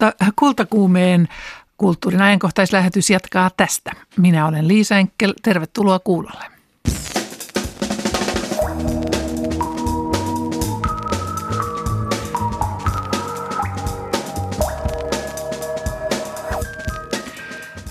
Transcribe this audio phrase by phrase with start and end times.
[0.00, 1.28] mutta kultakuumeen
[1.76, 3.92] kulttuurin ajankohtaislähetys jatkaa tästä.
[4.16, 6.44] Minä olen Liisa Enkel, tervetuloa kuulolle.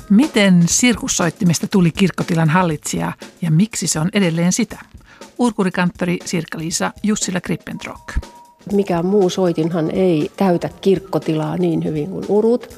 [0.09, 4.79] Miten sirkussoittimesta tuli kirkkotilan hallitsija ja miksi se on edelleen sitä?
[5.37, 8.34] Urkurikanttori Sirkka-Liisa Jussila Krippentrock.
[8.73, 12.69] Mikään muu soitinhan ei täytä kirkkotilaa niin hyvin kuin urut.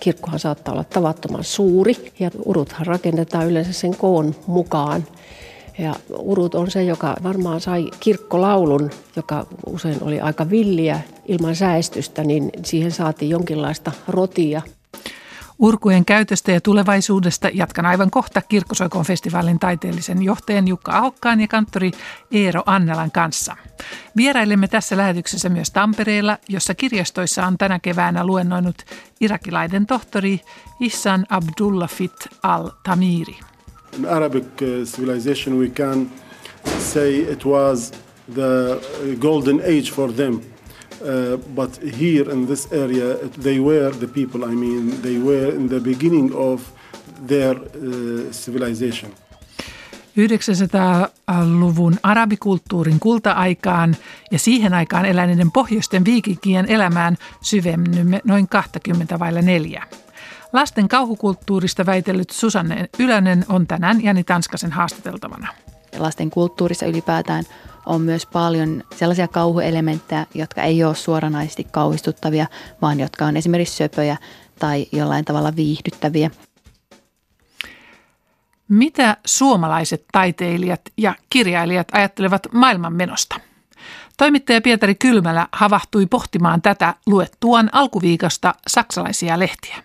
[0.00, 5.04] Kirkkohan saattaa olla tavattoman suuri ja uruthan rakennetaan yleensä sen koon mukaan.
[5.78, 12.24] Ja urut on se, joka varmaan sai kirkkolaulun, joka usein oli aika villiä ilman säästystä,
[12.24, 14.62] niin siihen saatiin jonkinlaista rotia.
[15.58, 21.90] Urkujen käytöstä ja tulevaisuudesta jatkan aivan kohta Kirkkosoikon festivaalin taiteellisen johtajan Jukka Ahokkaan ja kanttori
[22.30, 23.56] Eero Annelan kanssa.
[24.16, 28.76] Vierailemme tässä lähetyksessä myös Tampereella, jossa kirjastoissa on tänä keväänä luennoinut
[29.20, 30.40] irakilainen tohtori
[30.80, 33.36] Issan Abdullah Fit al-Tamiri.
[33.98, 36.10] In Arabic uh, civilization we can
[36.78, 37.92] say it was
[38.34, 38.80] the
[39.20, 40.40] golden age for them–
[41.00, 45.68] Uh, but here in this area, they were the people, I mean, they were in
[45.68, 46.62] the beginning of
[47.26, 49.12] their uh, civilization.
[50.16, 53.96] 900-luvun arabikulttuurin kulta-aikaan
[54.30, 59.82] ja siihen aikaan eläneiden pohjoisten viikinkien elämään syvennymme noin 20 vailla neljä.
[60.52, 65.48] Lasten kauhukulttuurista väitellyt Susanne Ylönen on tänään Jani Tanskasen haastateltavana.
[65.98, 67.44] Lasten kulttuurissa ylipäätään
[67.86, 72.46] on myös paljon sellaisia kauhuelementtejä, jotka ei ole suoranaisesti kauhistuttavia,
[72.82, 74.16] vaan jotka on esimerkiksi söpöjä
[74.58, 76.30] tai jollain tavalla viihdyttäviä.
[78.68, 83.40] Mitä suomalaiset taiteilijat ja kirjailijat ajattelevat maailmanmenosta?
[84.16, 89.76] Toimittaja Pietari Kylmälä havahtui pohtimaan tätä luettuaan alkuviikosta saksalaisia lehtiä.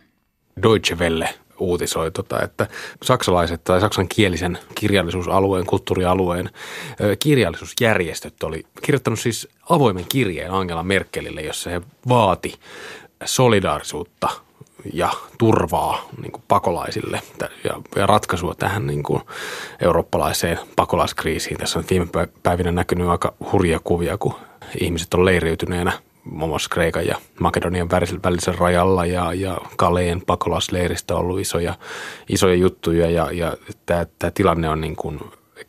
[0.63, 2.67] Deutsche Welle uutisoi, tota, että
[3.03, 6.49] saksalaiset tai saksankielisen kirjallisuusalueen, kulttuurialueen
[7.19, 12.53] kirjallisuusjärjestöt oli kirjoittanut siis avoimen kirjeen Angela Merkelille, jossa he vaati
[13.25, 14.29] solidaarisuutta
[14.93, 17.21] ja turvaa niin kuin pakolaisille
[17.63, 19.21] ja, ja ratkaisua tähän niin kuin
[19.81, 21.57] eurooppalaiseen pakolaiskriisiin.
[21.57, 22.07] Tässä on viime
[22.43, 24.33] päivinä näkynyt aika hurja kuvia, kun
[24.81, 25.91] ihmiset on leiriytyneenä
[26.23, 31.73] muun muassa Kreikan ja Makedonian välisen rajalla ja, ja Kaleen pakolaisleiristä on ollut isoja,
[32.29, 35.19] isoja juttuja ja, ja tämä, tilanne on niin kuin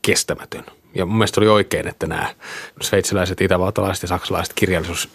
[0.03, 0.65] kestämätön.
[0.95, 2.35] Ja mun mielestä oli oikein, että nämä
[2.81, 4.55] sveitsiläiset, itävaltalaiset ja saksalaiset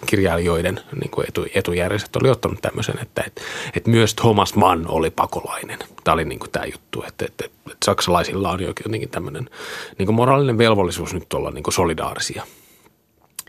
[0.06, 3.42] kirjailijoiden niin kuin etu, etujärjestöt oli ottanut tämmöisen, että, että,
[3.76, 5.80] että myös Thomas Mann oli pakolainen.
[6.04, 9.50] Tämä oli niin kuin tämä juttu, että, että, että, että saksalaisilla on jotenkin tämmöinen
[9.98, 12.44] niin kuin moraalinen velvollisuus nyt olla niin kuin solidaarisia–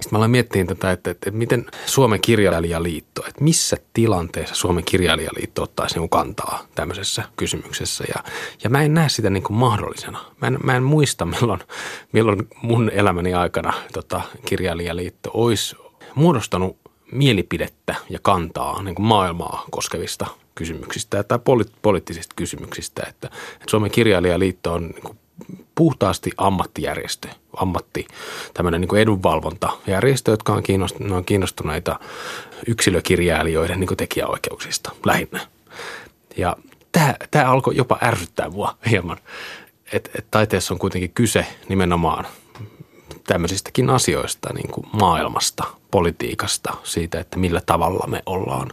[0.01, 4.85] sitten mä aloin miettiä tätä, että, että, että miten Suomen kirjailijaliitto, että missä tilanteessa Suomen
[4.85, 8.05] kirjailijaliitto ottaisi niin kantaa tämmöisessä kysymyksessä.
[8.09, 8.25] Ja,
[8.65, 10.25] ja mä en näe sitä niin kuin mahdollisena.
[10.41, 11.61] Mä en, mä en muista, milloin,
[12.13, 15.77] milloin mun elämäni aikana tota, kirjailijaliitto olisi
[16.15, 16.77] muodostanut
[17.13, 23.03] mielipidettä ja kantaa niin kuin maailmaa koskevista kysymyksistä tai poli- poliittisista kysymyksistä.
[23.09, 25.19] Että, että Suomen kirjailijaliitto on niin kuin
[25.75, 28.07] puhtaasti ammattijärjestö, ammatti,
[28.55, 32.01] tämmöinen niin edunvalvontajärjestö, jotka on, kiinnostuneita, on kiinnostuneita
[32.67, 35.41] yksilökirjailijoiden niin tekijäoikeuksista lähinnä.
[36.37, 36.57] Ja
[36.93, 39.19] tämä, tämä alkoi jopa ärsyttää mua hieman,
[39.93, 42.27] että et taiteessa on kuitenkin kyse nimenomaan
[43.29, 48.73] tämmöisistäkin asioista, niin kuin maailmasta, politiikasta, siitä, että millä tavalla me ollaan,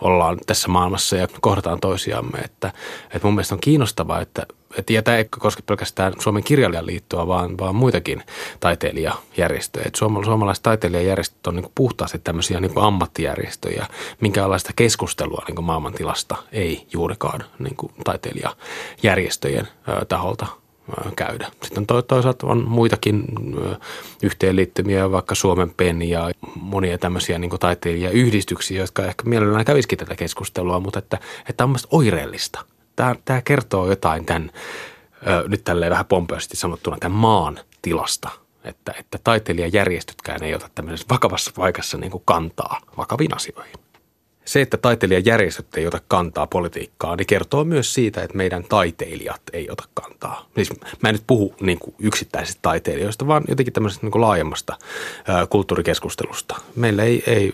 [0.00, 2.38] ollaan tässä maailmassa ja kohdataan toisiamme.
[2.38, 2.72] Että,
[3.04, 4.46] että mun mielestä on kiinnostavaa, että
[4.78, 8.22] et, ja tämä ei koske pelkästään Suomen kirjailijaliittoa, vaan, vaan muitakin
[8.60, 9.84] taiteilijajärjestöjä.
[9.86, 13.86] Et suomalaiset taiteilijajärjestöt on niin puhtaasti tämmöisiä niin ammattijärjestöjä.
[14.20, 20.46] Minkälaista keskustelua niin maailmantilasta ei juurikaan niin taiteilijajärjestöjen ö, taholta
[21.16, 21.46] käydä.
[21.62, 23.24] Sitten toisaalta on muitakin
[24.22, 26.30] yhteenliittymiä, vaikka Suomen PEN ja
[26.60, 31.18] monia tämmöisiä niin taiteilijayhdistyksiä, jotka ehkä mielellään kävisikin tätä keskustelua, mutta että,
[31.48, 32.64] että on oireellista–
[33.00, 34.50] tämä, tämä kertoo jotain tämän,
[35.48, 38.28] nyt tälleen vähän pompeasti sanottuna, tämän maan tilasta.
[38.64, 43.74] Että, että taiteilijajärjestötkään ei ota tämmöisessä vakavassa paikassa niin kantaa vakaviin asioihin.
[44.50, 49.70] Se, että taiteilijajärjestöt ei ota kantaa politiikkaan, niin kertoo myös siitä, että meidän taiteilijat ei
[49.70, 50.46] ota kantaa.
[50.54, 50.70] Siis
[51.02, 54.78] mä en nyt puhu niin kuin yksittäisistä taiteilijoista, vaan jotenkin tämmöisestä niin kuin laajemmasta
[55.50, 56.56] kulttuurikeskustelusta.
[56.76, 57.52] Meillä ei, ei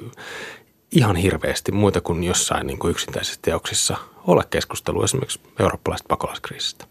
[0.92, 3.96] ihan hirveästi muita kuin jossain niin kuin yksittäisissä teoksissa
[4.26, 6.84] ole keskustelua esimerkiksi eurooppalaisesta pakolaiskriisistä.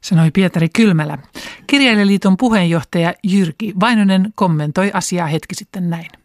[0.00, 1.18] Sanoi Pietari Kylmälä.
[1.66, 6.23] Kirjailijaliiton puheenjohtaja Jyrki Vainonen kommentoi asiaa hetki sitten näin.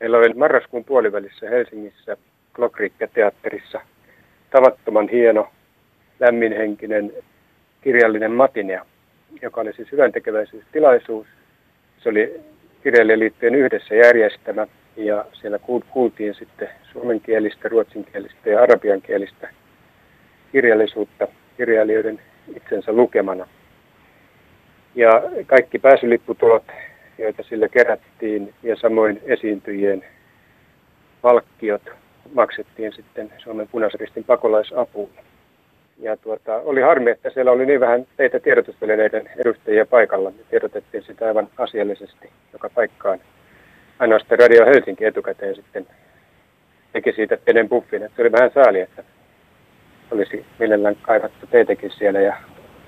[0.00, 2.16] Meillä oli marraskuun puolivälissä Helsingissä
[2.54, 3.80] Glokrikke-teatterissa
[4.50, 5.48] tavattoman hieno,
[6.20, 7.12] lämminhenkinen
[7.80, 8.86] kirjallinen matinea,
[9.42, 11.26] joka oli siis hyvän tekeväisyystilaisuus.
[11.98, 12.40] Se oli
[12.82, 14.66] kirjailijaliittojen yhdessä järjestämä
[14.96, 15.58] ja siellä
[15.90, 19.48] kuultiin sitten suomenkielistä, ruotsinkielistä ja arabiankielistä
[20.52, 22.20] kirjallisuutta kirjailijoiden
[22.56, 23.46] itsensä lukemana.
[24.94, 26.64] Ja kaikki pääsylipputulot,
[27.18, 30.04] joita sille kerättiin ja samoin esiintyjien
[31.22, 31.82] palkkiot
[32.34, 35.10] maksettiin sitten Suomen punaisristin pakolaisapuun.
[35.98, 40.30] Ja tuota, oli harmi, että siellä oli niin vähän teitä tiedotusvälineiden edustajia paikalla.
[40.30, 43.18] Me tiedotettiin sitä aivan asiallisesti joka paikkaan.
[43.98, 45.86] Ainoastaan Radio Helsinki etukäteen sitten
[46.92, 48.02] teki siitä pienen buffin.
[48.02, 49.04] Että se oli vähän sääli, että
[50.10, 52.36] olisi mielellään kaivattu teitäkin siellä ja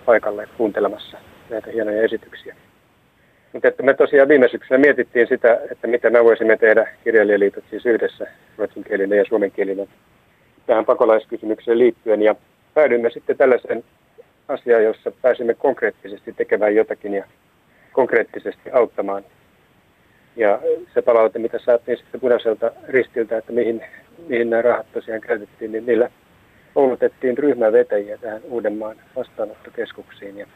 [0.04, 1.18] paikalle kuuntelemassa
[1.50, 2.56] näitä hienoja esityksiä.
[3.52, 7.86] Mutta että me tosiaan viime syksynä mietittiin sitä, että mitä me voisimme tehdä kirjailijaliitot siis
[7.86, 8.26] yhdessä
[8.58, 9.88] ruotsinkielinen ja suomenkielinen
[10.66, 12.22] tähän pakolaiskysymykseen liittyen.
[12.22, 12.34] Ja
[12.74, 13.84] päädyimme sitten tällaiseen
[14.48, 17.24] asiaan, jossa pääsimme konkreettisesti tekemään jotakin ja
[17.92, 19.24] konkreettisesti auttamaan.
[20.36, 20.60] Ja
[20.94, 23.84] se palaute, mitä saatiin sitten punaiselta ristiltä, että mihin,
[24.28, 26.10] mihin nämä rahat tosiaan käytettiin, niin niillä
[26.74, 30.38] koulutettiin ryhmävetäjiä tähän Uudenmaan vastaanottokeskuksiin.
[30.38, 30.46] Ja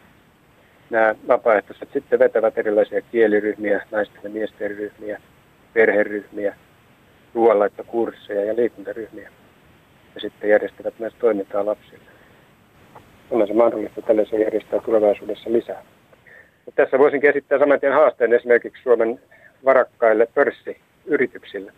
[0.93, 5.21] nämä vapaaehtoiset sitten vetävät erilaisia kieliryhmiä, naisten ja miesten ryhmiä,
[5.73, 6.57] perheryhmiä,
[7.35, 9.31] ruoanlaittokursseja ja liikuntaryhmiä.
[10.15, 12.05] Ja sitten järjestävät myös toimintaa lapsille.
[13.31, 15.83] On se mahdollista tällaisia järjestää tulevaisuudessa lisää.
[16.65, 19.21] Mutta tässä voisin esittää saman tien haasteen esimerkiksi Suomen
[19.65, 21.73] varakkaille pörssiyrityksille.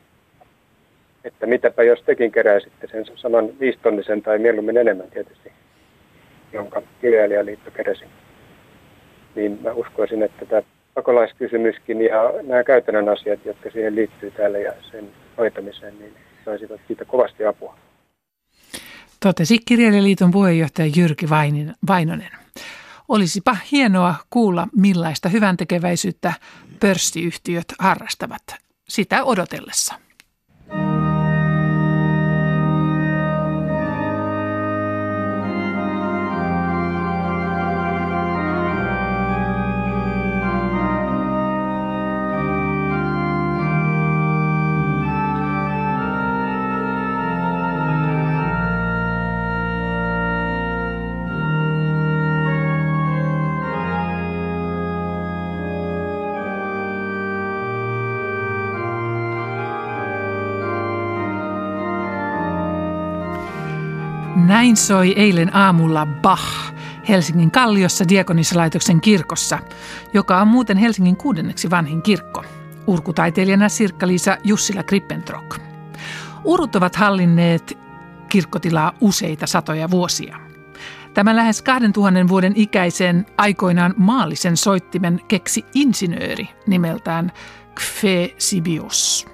[1.25, 5.53] Että mitäpä jos tekin keräisitte sen saman viistonnisen tai mieluummin enemmän tietysti,
[6.53, 8.05] jonka kirjailijaliitto keräsi
[9.37, 10.63] niin mä uskoisin, että tämä
[10.95, 15.09] pakolaiskysymyskin ja nämä käytännön asiat, jotka siihen liittyy täällä ja sen
[15.39, 16.13] hoitamiseen, niin
[16.45, 17.77] saisivat siitä kovasti apua.
[19.21, 21.27] Totesi Kirjailijaliiton puheenjohtaja Jyrki
[21.87, 22.31] Vainonen.
[23.09, 26.33] Olisipa hienoa kuulla, millaista hyvän tekeväisyyttä
[26.81, 28.43] pörssiyhtiöt harrastavat
[28.89, 29.95] sitä odotellessa.
[64.35, 66.75] Näin soi eilen aamulla Bach
[67.09, 69.59] Helsingin Kalliossa Diakonissalaitoksen kirkossa,
[70.13, 72.45] joka on muuten Helsingin kuudenneksi vanhin kirkko.
[72.87, 75.59] Urkutaiteilijana Sirkka-Liisa Jussila Krippentrok.
[76.45, 77.79] Urut ovat hallinneet
[78.29, 80.37] kirkkotilaa useita satoja vuosia.
[81.15, 87.33] Tämän lähes 2000 vuoden ikäisen aikoinaan maallisen soittimen keksi insinööri nimeltään
[87.75, 89.34] Kfe Sibios.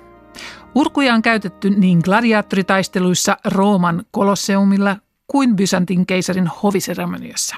[0.74, 4.96] Urkuja on käytetty niin gladiaattoritaisteluissa Rooman kolosseumilla
[5.26, 7.56] kuin Byzantin keisarin hoviseremoniossa.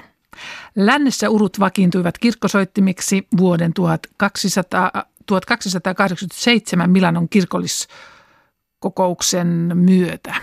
[0.75, 4.91] Lännessä urut vakiintuivat kirkkosoittimiksi vuoden 1200,
[5.25, 10.35] 1287 Milanon kirkolliskokouksen myötä.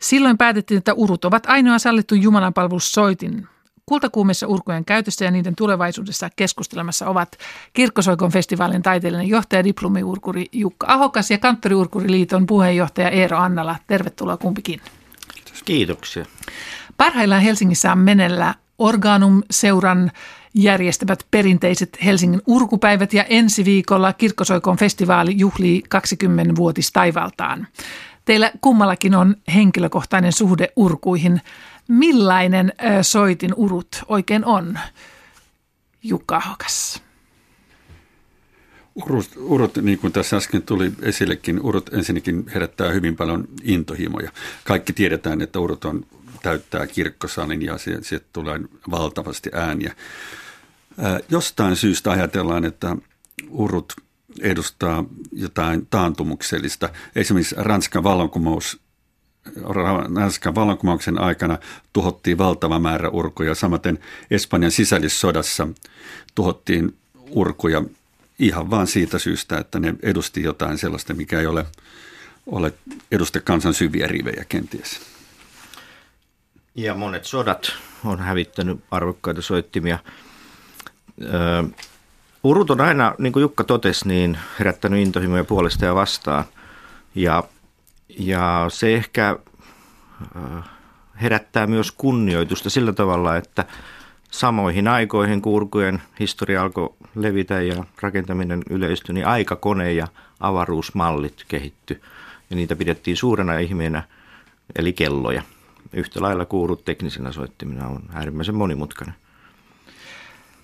[0.00, 3.48] Silloin päätettiin, että urut ovat ainoa sallittu jumalanpalvelussoitin
[3.90, 7.36] Kultakuumessa urkujen käytössä ja niiden tulevaisuudessa keskustelemassa ovat
[7.72, 13.76] Kirkkosoikon festivaalin taiteellinen johtaja, diplomiurkuri Jukka Ahokas ja Kanttoriurkuriliiton puheenjohtaja Eero Annala.
[13.86, 14.80] Tervetuloa kumpikin.
[15.34, 15.62] Kiitos.
[15.62, 16.24] Kiitoksia.
[16.96, 20.10] Parhaillaan Helsingissä on menellä Organum-seuran
[20.54, 27.66] järjestävät perinteiset Helsingin urkupäivät ja ensi viikolla Kirkkosoikon festivaali juhlii 20-vuotis taivaltaan.
[28.24, 31.40] Teillä kummallakin on henkilökohtainen suhde urkuihin.
[31.90, 34.78] Millainen soitin urut oikein on,
[36.02, 37.02] Jukka Hokas?
[38.94, 44.30] Urut, urut, niin kuin tässä äsken tuli esillekin, urut ensinnäkin herättää hyvin paljon intohimoja.
[44.64, 46.06] Kaikki tiedetään, että urut on,
[46.42, 49.94] täyttää kirkkosalin ja se, se tulee valtavasti ääniä.
[50.98, 52.96] Ää, jostain syystä ajatellaan, että
[53.48, 53.92] urut
[54.40, 56.88] edustaa jotain taantumuksellista.
[57.16, 58.80] Esimerkiksi Ranskan vallankumous
[60.14, 61.58] Ranskan vallankumouksen aikana
[61.92, 63.54] tuhottiin valtava määrä urkuja.
[63.54, 63.98] Samaten
[64.30, 65.68] Espanjan sisällissodassa
[66.34, 66.96] tuhottiin
[67.30, 67.82] urkuja
[68.38, 71.66] ihan vain siitä syystä, että ne edusti jotain sellaista, mikä ei ole,
[72.46, 72.72] ole
[73.12, 75.00] edusta kansan syviä rivejä kenties.
[76.74, 77.72] Ja monet sodat
[78.04, 79.98] on hävittänyt arvokkaita soittimia.
[81.22, 81.64] Ö,
[82.42, 86.44] urut on aina, niin kuin Jukka totesi, niin herättänyt intohimoja puolesta ja vastaan.
[87.14, 87.44] Ja
[88.20, 89.38] Ja se ehkä
[91.22, 93.64] herättää myös kunnioitusta sillä tavalla, että
[94.30, 100.06] samoihin aikoihin kurkujen historia alkoi levitä ja rakentaminen yleistyi, niin aikakone ja
[100.40, 102.02] avaruusmallit kehitty
[102.50, 104.02] ja niitä pidettiin suurena ihmeenä,
[104.76, 105.42] eli kelloja.
[105.92, 109.14] Yhtä lailla kuurut teknisenä soittimina on äärimmäisen monimutkainen.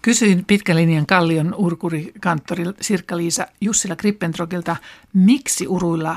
[0.03, 4.77] Kysyin pitkälinjan Kallion urkurikanttori Sirkka-Liisa Jussila Krippentrogilta,
[5.13, 6.17] miksi uruilla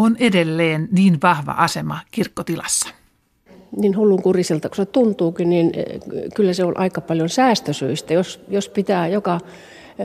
[0.00, 2.88] on edelleen niin vahva asema kirkkotilassa?
[3.76, 6.00] Niin hullun kuriselta kun se tuntuukin, niin eh,
[6.34, 8.14] kyllä se on aika paljon säästösyistä.
[8.14, 9.40] Jos, jos pitää joka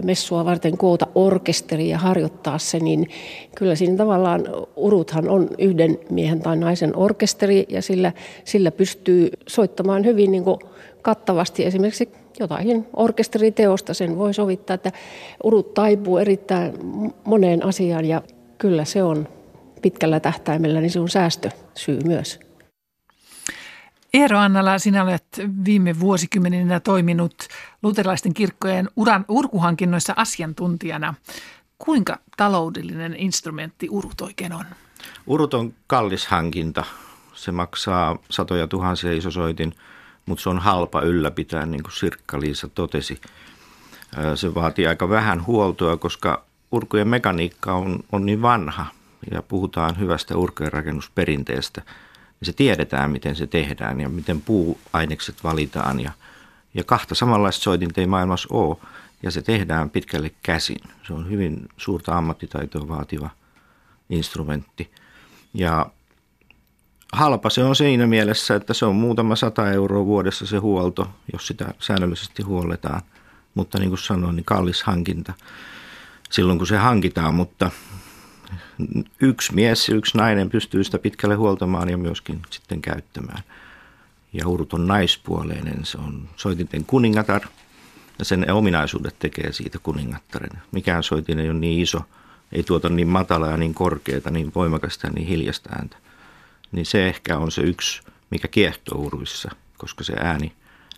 [0.04, 3.10] messua varten koota orkesteri ja harjoittaa se, niin
[3.56, 4.44] kyllä siinä tavallaan
[4.76, 8.12] uruthan on yhden miehen tai naisen orkesteri ja sillä,
[8.44, 10.60] sillä pystyy soittamaan hyvin niin kuin
[11.02, 14.92] kattavasti esimerkiksi jotain orkesteriteosta sen voi sovittaa, että
[15.44, 16.74] urut taipuu erittäin
[17.26, 18.22] moneen asiaan ja
[18.58, 19.28] kyllä se on
[19.86, 22.40] pitkällä tähtäimellä, niin se on säästösyy myös.
[24.14, 25.26] Eero Annala, sinä olet
[25.66, 27.36] viime vuosikymmeninä toiminut
[27.84, 31.14] luterilaisten kirkkojen uran urkuhankinnoissa asiantuntijana.
[31.78, 34.66] Kuinka taloudellinen instrumentti urut oikein on?
[35.28, 36.84] Urut on kallis hankinta.
[37.34, 39.74] Se maksaa satoja tuhansia isosoitin,
[40.26, 43.22] mutta se on halpa ylläpitää, niin kuin Sirkka-Liisa totesi.
[44.36, 48.95] Se vaatii aika vähän huoltoa, koska urkujen mekaniikka on, on niin vanha
[49.32, 51.82] ja puhutaan hyvästä urkujen rakennusperinteestä–
[52.40, 56.00] niin se tiedetään, miten se tehdään ja miten puuainekset valitaan.
[56.00, 56.12] Ja,
[56.74, 58.78] ja kahta samanlaista soitinta ei maailmassa ole,
[59.24, 60.80] ja se tehdään pitkälle käsin.
[61.08, 63.30] Se on hyvin suurta ammattitaitoa vaativa
[64.10, 64.92] instrumentti.
[65.54, 65.86] Ja
[67.14, 71.48] halpa se on siinä mielessä, että se on muutama sata euroa vuodessa se huolto, jos
[71.48, 73.02] sitä säännöllisesti huolletaan.
[73.54, 75.34] Mutta niin kuin sanoin, niin kallis hankinta
[76.30, 77.72] silloin kun se hankitaan, mutta
[79.22, 83.44] yksi mies yksi nainen pystyy sitä pitkälle huoltamaan ja myöskin sitten käyttämään.
[84.34, 87.42] Ja urut on naispuoleinen, se on soitinten kuningatar
[88.20, 90.62] ja sen ominaisuudet tekee siitä kuningattaren.
[90.72, 92.02] Mikään soitin ei ole niin iso,
[92.52, 95.98] ei tuota niin matalaa ja niin korkeata, niin voimakasta ja niin hiljasta ääntä.
[96.72, 100.52] Niin se ehkä on se yksi, mikä kiehtoo uruissa, koska se ääni,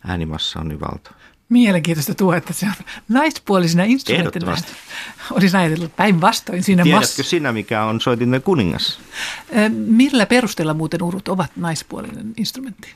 [0.08, 1.16] äänimassa on niin valtava.
[1.50, 2.74] Mielenkiintoista tuo, että se on
[3.10, 4.56] naispuolisena instrumenttina.
[5.32, 7.30] Olisin ajatellut päinvastoin siinä Tiedätkö mass...
[7.30, 9.00] sinä, mikä on soitinten kuningas?
[9.70, 12.94] Millä perusteella muuten urut ovat naispuolinen instrumentti?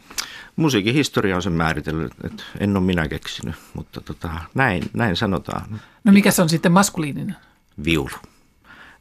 [0.55, 5.81] Musiikin historia on sen määritellyt, että en ole minä keksinyt, mutta tota, näin, näin sanotaan.
[6.03, 7.35] No mikä se on sitten maskuliininen?
[7.83, 8.15] Viulu.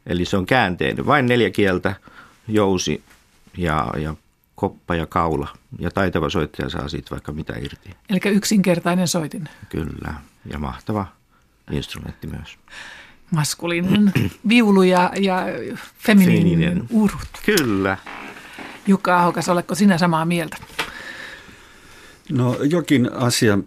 [0.05, 1.95] Eli se on käänteinen, vain neljä kieltä,
[2.47, 3.03] jousi
[3.57, 4.15] ja, ja
[4.61, 5.47] koppa ja kaula.
[5.79, 7.89] Ja taitava soittaja saa siitä vaikka mitä irti.
[8.09, 9.49] Eli yksinkertainen soitin.
[9.69, 10.13] Kyllä,
[10.45, 11.07] ja mahtava
[11.71, 12.57] instrumentti myös.
[13.31, 14.13] Maskuliininen
[14.49, 15.45] viulu ja, ja
[15.97, 17.27] feminiininen urut.
[17.45, 17.97] Kyllä.
[18.87, 20.57] Jukka Ahokas, oletko sinä samaa mieltä?
[22.31, 23.57] No jokin asia,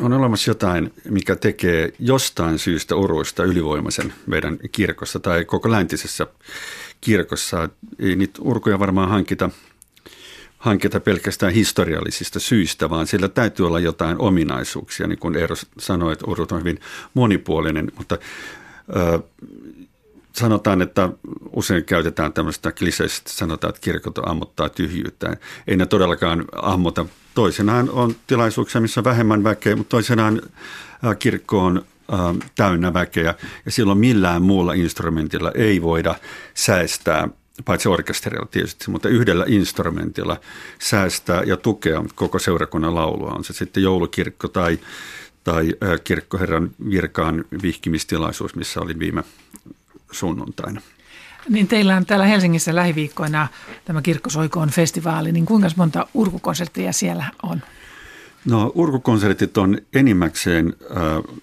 [0.00, 6.26] on olemassa jotain, mikä tekee jostain syystä uruista ylivoimaisen meidän kirkossa tai koko läntisessä
[7.00, 7.68] kirkossa.
[7.98, 9.50] Ei niitä urkuja varmaan hankita
[10.60, 15.06] hankita pelkästään historiallisista syistä, vaan sillä täytyy olla jotain ominaisuuksia.
[15.06, 16.80] Niin kuin Eero sanoi, että urut on hyvin
[17.14, 18.18] monipuolinen, mutta
[18.96, 19.20] ö,
[20.32, 21.08] sanotaan, että
[21.52, 25.36] usein käytetään tämmöistä kliseistä, sanotaan, että kirkot ammuttaa tyhjyyttä.
[25.66, 27.06] Ei ne todellakaan ammuta.
[27.34, 30.42] Toisenaan on tilaisuuksia, missä on vähemmän väkeä, mutta toisenaan
[31.18, 31.84] kirkko on
[32.56, 36.14] täynnä väkeä ja silloin millään muulla instrumentilla ei voida
[36.54, 37.28] säästää
[37.64, 40.40] paitsi orkesterilla tietysti, mutta yhdellä instrumentilla
[40.78, 43.30] säästää ja tukea koko seurakunnan laulua.
[43.30, 44.78] On se sitten joulukirkko tai,
[45.44, 45.74] tai
[46.04, 49.24] kirkkoherran virkaan vihkimistilaisuus, missä olin viime
[50.10, 50.80] sunnuntaina.
[51.48, 53.48] Niin teillä on täällä Helsingissä lähiviikkoina
[53.84, 57.62] tämä Kirkkosoikoon festivaali, niin kuinka monta urkukonserttia siellä on?
[58.44, 61.36] No urkukonsertit on enimmäkseen äh,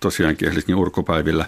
[0.00, 1.46] tosiaankin Helsingin urkupäivillä,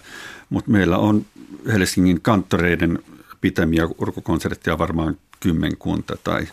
[0.50, 1.24] mutta meillä on
[1.72, 2.98] Helsingin kanttoreiden
[3.42, 6.48] pitämiä urkukonsertteja varmaan kymmenkunta tai,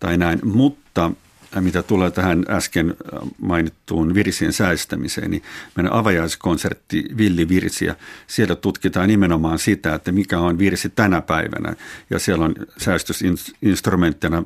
[0.00, 0.40] tai näin.
[0.44, 1.10] Mutta
[1.56, 5.42] äh, mitä tulee tähän äsken äh, mainittuun virsien säästämiseen, niin
[5.76, 11.76] meidän avajaiskonsertti Villi Virsiä, siellä tutkitaan nimenomaan sitä, että mikä on virsi tänä päivänä.
[12.10, 14.44] Ja siellä on säästysinstrumenttina äh,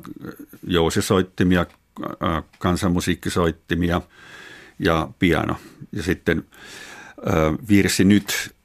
[0.67, 1.65] jousisoittimia,
[2.59, 4.01] kansanmusiikkisoittimia
[4.79, 5.55] ja piano.
[5.91, 6.43] Ja sitten
[7.69, 8.55] virsi nyt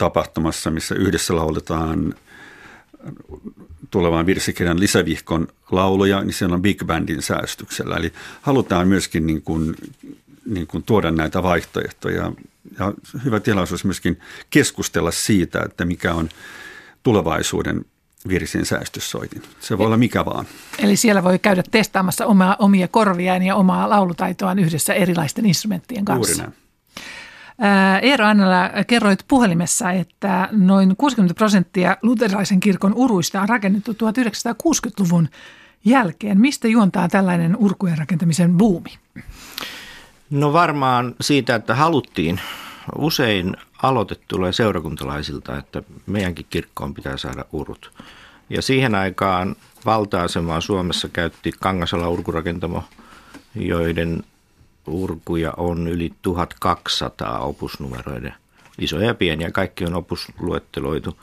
[0.00, 2.14] tapahtumassa, missä yhdessä lauletaan
[3.90, 7.96] tulevan virsikirjan lisävihkon lauluja, niin siellä on big bandin säästyksellä.
[7.96, 9.74] Eli halutaan myöskin niin kuin,
[10.46, 12.32] niin kuin tuoda näitä vaihtoehtoja
[12.78, 12.92] ja
[13.24, 16.28] hyvä tilaisuus myöskin keskustella siitä, että mikä on
[17.02, 17.84] tulevaisuuden
[18.28, 19.42] Virsin säästyssoitin.
[19.60, 20.46] Se voi olla mikä vaan.
[20.78, 26.32] Eli siellä voi käydä testaamassa omaa, omia korviaan ja omaa laulutaitoaan yhdessä erilaisten instrumenttien kanssa.
[26.32, 26.69] Juuri näin.
[28.02, 35.28] Eero Annala, kerroit puhelimessa, että noin 60 prosenttia luterilaisen kirkon uruista on rakennettu 1960-luvun
[35.84, 36.40] jälkeen.
[36.40, 38.90] Mistä juontaa tällainen urkujen rakentamisen buumi?
[40.30, 42.40] No varmaan siitä, että haluttiin.
[42.98, 47.92] Usein aloite tulee seurakuntalaisilta, että meidänkin kirkkoon pitää saada urut.
[48.50, 52.84] Ja siihen aikaan valta-asemaa Suomessa käytti Kangasala urkurakentamo,
[53.54, 54.24] joiden
[54.86, 58.34] urkuja on yli 1200 opusnumeroiden.
[58.78, 61.16] Isoja ja pieniä, kaikki on opusluetteloitu.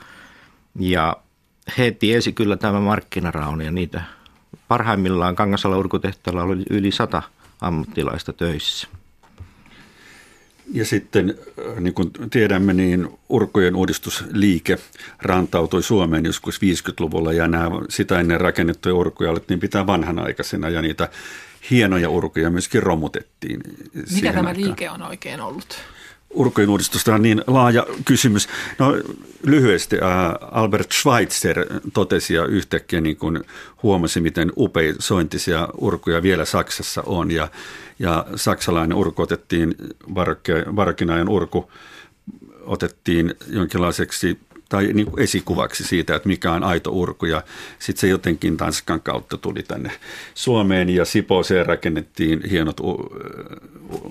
[0.80, 1.18] Ja
[1.78, 4.02] he tiesi kyllä tämä markkinaraun ja niitä
[4.68, 7.22] parhaimmillaan Kangasala urkutehtaalla oli yli sata
[7.62, 8.88] ammattilaista töissä.
[10.74, 11.38] Ja sitten,
[11.70, 14.78] äh, niin kuin tiedämme, niin urkojen uudistusliike
[15.22, 21.10] rantautui Suomeen joskus 50-luvulla ja nämä sitä ennen rakennettuja urkuja alettiin pitää vanhanaikaisena ja niitä
[21.72, 23.62] hienoja urkuja myöskin romutettiin.
[24.14, 24.66] Mikä tämä aikaan.
[24.68, 25.78] liike on oikein ollut?
[26.30, 28.50] Urkojen uudistusta on niin laaja kysymys.
[28.80, 28.94] No
[29.44, 30.10] lyhyesti äh,
[30.52, 33.44] Albert Schweitzer totesi ja yhtäkkiä niin kuin
[33.84, 34.52] huomasi, miten
[35.00, 37.48] sointisia urkuja vielä Saksassa on ja,
[38.00, 39.76] ja saksalainen urku otettiin,
[40.74, 41.72] barokin ajan urku
[42.66, 47.26] otettiin jonkinlaiseksi tai niin kuin esikuvaksi siitä, että mikä on aito urku.
[47.26, 47.44] Ja
[47.80, 49.92] sitten se jotenkin Tanskan kautta tuli tänne
[50.34, 52.82] Suomeen ja Sipooseen rakennettiin hienot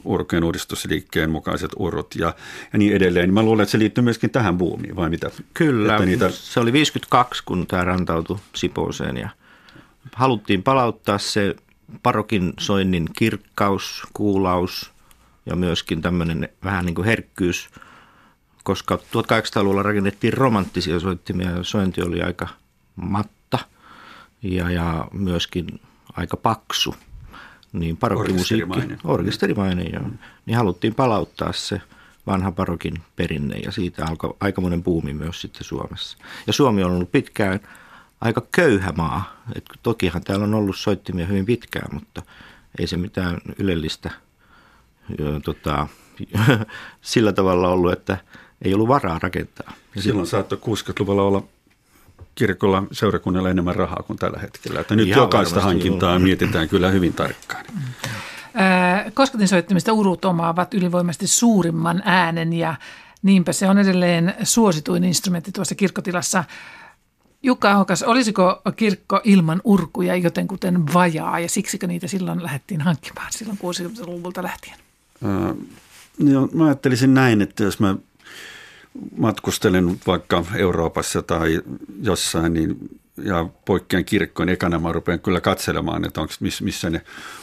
[0.05, 2.35] urkojen uudistusliikkeen mukaiset urut ja,
[2.73, 3.35] ja niin edelleen.
[3.35, 5.31] Mä luulen, että se liittyy myöskin tähän buumiin, vai mitä?
[5.55, 6.31] Kyllä, että niitä...
[6.31, 9.29] se oli 52, kun tämä rantautui Sipooseen ja
[10.13, 11.57] haluttiin palauttaa se
[12.03, 14.93] parokin soinnin kirkkaus, kuulaus
[15.47, 17.69] ja myöskin tämmöinen vähän niin kuin herkkyys–
[18.67, 22.49] koska 1800-luvulla rakennettiin romanttisia soittimia ja sointi oli aika
[22.97, 23.59] matta
[24.43, 25.81] ja, ja myöskin
[26.13, 26.95] aika paksu.
[27.73, 30.11] Niin parokkimusiikki, orkesterimainen, joo.
[30.47, 31.81] Niin haluttiin palauttaa se
[32.26, 36.19] vanha parokin perinne ja siitä alkoi aikamoinen puumi myös sitten Suomessa.
[36.47, 37.61] Ja Suomi on ollut pitkään
[38.21, 39.43] aika köyhä maa.
[39.55, 42.23] Et tokihan täällä on ollut soittimia hyvin pitkään, mutta
[42.79, 44.11] ei se mitään ylellistä
[45.19, 45.89] jo, tota,
[47.00, 48.19] sillä tavalla ollut, että
[48.62, 49.73] ei ollut varaa rakentaa.
[49.95, 51.42] Ja silloin saattoi 60-luvulla olla
[52.34, 54.80] kirkolla seurakunnalla enemmän rahaa kuin tällä hetkellä.
[54.80, 56.19] Että nyt Ihan jokaista hankintaa joo.
[56.19, 57.64] mietitään kyllä hyvin tarkkaan.
[59.14, 62.75] Kosketin soittimista urut omaavat ylivoimaisesti suurimman äänen ja
[63.23, 66.45] niinpä se on edelleen suosituin instrumentti tuossa kirkkotilassa.
[67.42, 73.58] Jukka Ahokas, olisiko kirkko ilman urkuja jotenkuten vajaa ja siksikö niitä silloin lähdettiin hankkimaan silloin
[73.58, 74.76] 60-luvulta lähtien?
[75.25, 75.56] Äh,
[76.19, 77.97] no, mä ajattelisin näin, että jos mä
[79.17, 81.61] matkustelen vaikka Euroopassa tai
[82.02, 82.76] jossain, niin
[83.25, 87.00] ja poikkean kirkkoon, niin ekana mä rupean kyllä katselemaan, että onko, missä ne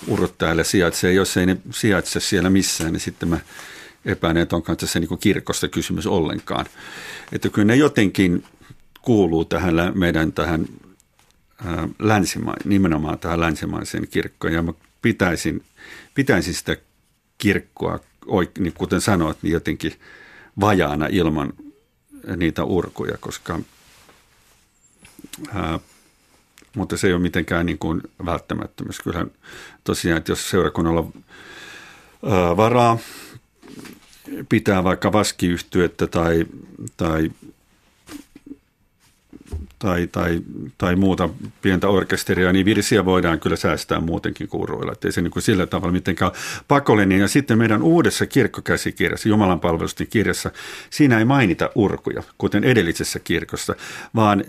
[0.08, 1.14] urut täällä sijaitsee.
[1.14, 3.40] Jos ei ne sijaitse siellä missään, niin sitten mä
[4.06, 6.66] epäilen, että onko se niin kirkosta kysymys ollenkaan.
[7.32, 8.44] Että kyllä ne jotenkin
[9.02, 10.66] kuuluu tähän meidän tähän
[12.00, 14.54] länsimaan, nimenomaan tähän länsimaiseen kirkkoon.
[14.54, 15.64] Ja mä pitäisin,
[16.16, 16.78] pitäisin sitä
[17.38, 18.00] kirkkoa,
[18.60, 19.94] niin kuten sanoit, niin jotenkin–
[20.60, 21.54] vajaana ilman
[22.38, 23.60] niitä urkuja, koska
[25.54, 25.80] ää,
[26.76, 29.00] mutta se ei ole mitenkään niin kuin välttämättömyys.
[29.00, 29.32] Kyllähän
[29.84, 31.08] tosiaan, että jos seurakunnalla
[32.26, 32.98] ää, varaa
[34.50, 36.46] pitää vaikka vaskiyhtyettä tai,
[36.98, 37.32] tai
[39.84, 40.42] tai, tai,
[40.78, 41.30] tai muuta
[41.62, 44.92] pientä orkesteria, niin virsiä voidaan kyllä säästää muutenkin kuuruilla.
[44.92, 46.32] Että ei se niin kuin sillä tavalla mitenkään
[46.68, 47.20] pakollinen.
[47.20, 50.52] Ja sitten meidän uudessa kirkkokäsikirjassa, Jumalan palvelusten kirjassa,
[50.90, 53.76] siinä ei mainita urkuja, kuten edellisessä kirkossa,
[54.16, 54.44] vaan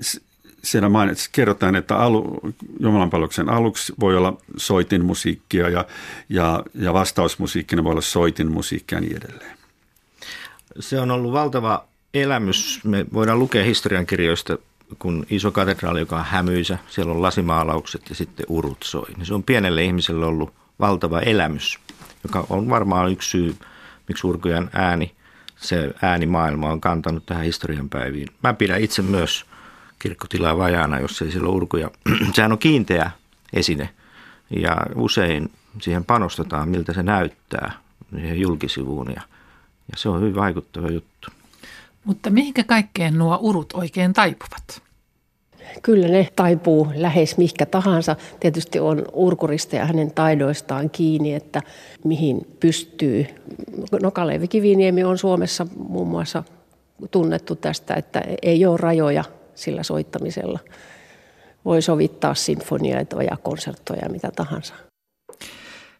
[0.63, 2.41] siellä mainit, kerrotaan, että alu,
[2.81, 5.85] Jumalanpalveluksen aluksi voi olla soitinmusiikkia ja,
[6.29, 9.57] ja, ja vastausmusiikkina voi olla soitinmusiikkia ja niin edelleen.
[10.81, 12.81] Se on ollut valtava elämys.
[12.85, 14.59] Me voidaan lukea historiankirjoista
[14.99, 19.13] kun iso katedraali, joka on hämyisä, siellä on lasimaalaukset ja sitten urut soi.
[19.17, 21.79] Niin se on pienelle ihmiselle ollut valtava elämys,
[22.25, 23.57] joka on varmaan yksi syy,
[24.09, 25.15] miksi urkujan ääni,
[25.57, 28.29] se äänimaailma on kantanut tähän historian päiviin.
[28.43, 29.45] Mä pidän itse myös
[29.99, 31.91] kirkkotilaa vajaana, jos ei sillä urkuja.
[32.35, 33.11] Sehän on kiinteä
[33.53, 33.89] esine
[34.51, 37.73] ja usein siihen panostetaan, miltä se näyttää
[38.11, 39.23] siihen julkisivuun ja,
[39.93, 41.14] ja se on hyvin vaikuttava juttu.
[42.05, 44.83] Mutta mihinkä kaikkeen nuo urut oikein taipuvat?
[45.83, 48.17] Kyllä ne taipuu lähes mihinkä tahansa.
[48.41, 51.63] Tietysti on urkurista ja hänen taidoistaan kiinni, että
[52.05, 53.27] mihin pystyy.
[54.03, 56.45] No Kalevi Kiviniemi on Suomessa muun muassa
[57.11, 60.59] tunnettu tästä, että ei ole rajoja sillä soittamisella.
[61.65, 64.75] Voi sovittaa sinfonioita ja konserttoja mitä tahansa.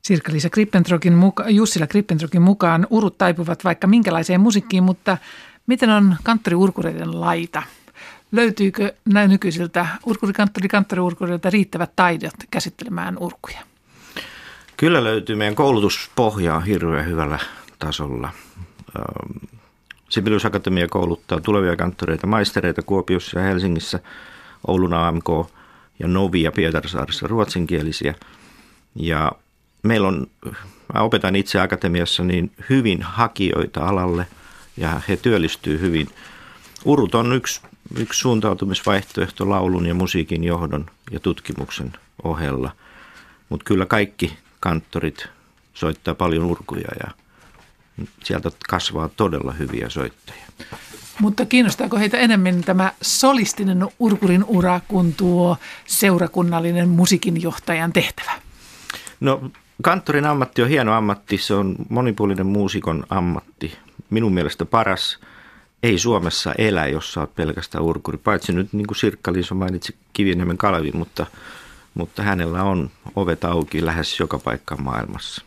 [0.03, 5.19] Sirkka-Liisa Krippentrokin muka, Jussila Krippentrokin mukaan urut taipuvat vaikka minkälaiseen musiikkiin, mutta
[5.67, 7.63] miten on kanttoriurkureiden laita?
[8.33, 13.59] Löytyykö näin nykyisiltä urkurikanttori kanttoriurkureilta riittävät taidot käsittelemään urkuja?
[14.77, 15.37] Kyllä löytyy.
[15.37, 17.39] Meidän koulutuspohja on hirveän hyvällä
[17.79, 18.31] tasolla.
[20.09, 24.01] Sibelius Akatemia kouluttaa tulevia kanttoreita, maistereita Kuopiossa ja Helsingissä,
[24.67, 25.29] Oulun AMK
[25.99, 28.15] ja Novia Pietarsaarissa ruotsinkielisiä.
[28.95, 29.33] Ja
[29.83, 30.27] meillä on,
[30.95, 34.27] mä opetan itse akatemiassa niin hyvin hakijoita alalle
[34.77, 36.09] ja he työllistyy hyvin.
[36.85, 37.61] Urut on yksi,
[37.99, 42.71] yksi suuntautumisvaihtoehto laulun ja musiikin johdon ja tutkimuksen ohella.
[43.49, 45.27] Mutta kyllä kaikki kanttorit
[45.75, 47.11] soittaa paljon urkuja ja
[48.25, 50.47] sieltä kasvaa todella hyviä soittajia.
[51.21, 55.57] Mutta kiinnostaako heitä enemmän tämä solistinen urkurin ura kuin tuo
[55.87, 58.33] seurakunnallinen musiikinjohtajan tehtävä?
[59.21, 59.51] No
[59.83, 63.79] kanttorin ammatti on hieno ammatti, se on monipuolinen muusikon ammatti.
[64.15, 65.19] Minun mielestä paras
[65.83, 68.19] ei Suomessa elä, jos sä oot pelkästään urkuri.
[68.19, 71.27] Paitsi nyt niin kuin Sirkka-Liisa mainitsi Kiviniemen Kalevi, mutta,
[71.95, 75.43] mutta hänellä on ovet auki lähes joka paikka maailmassa.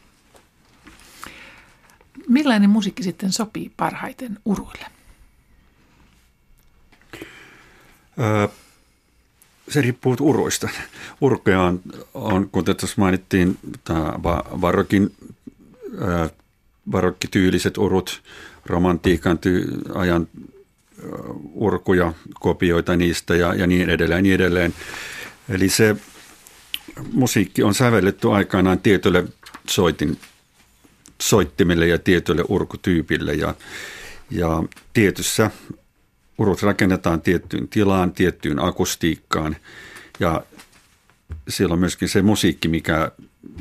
[2.28, 4.86] Millainen musiikki sitten sopii parhaiten uruille?
[8.20, 8.48] Öö,
[9.70, 10.70] se riippuu uruista.
[11.22, 11.82] Urkeja on,
[12.14, 14.14] on kuten tuossa mainittiin, tämä
[14.58, 15.16] barokin,
[16.08, 16.30] ää,
[16.90, 18.24] barokkityyliset urut,
[18.70, 20.28] romantiikan ty- ajan
[21.54, 24.74] urkuja, kopioita niistä ja, ja niin edelleen, niin edelleen.
[25.50, 25.96] Eli se
[27.14, 29.24] musiikki on sävelletty aikanaan tietylle
[29.70, 30.18] soitin,
[31.22, 33.56] soittimelle ja tietylle urkutyypille ja,
[34.32, 35.52] ja tietyssä
[36.38, 39.56] urut rakennetaan tiettyyn tilaan, tiettyyn akustiikkaan
[40.20, 40.44] ja
[41.50, 43.12] siellä on myöskin se musiikki, mikä,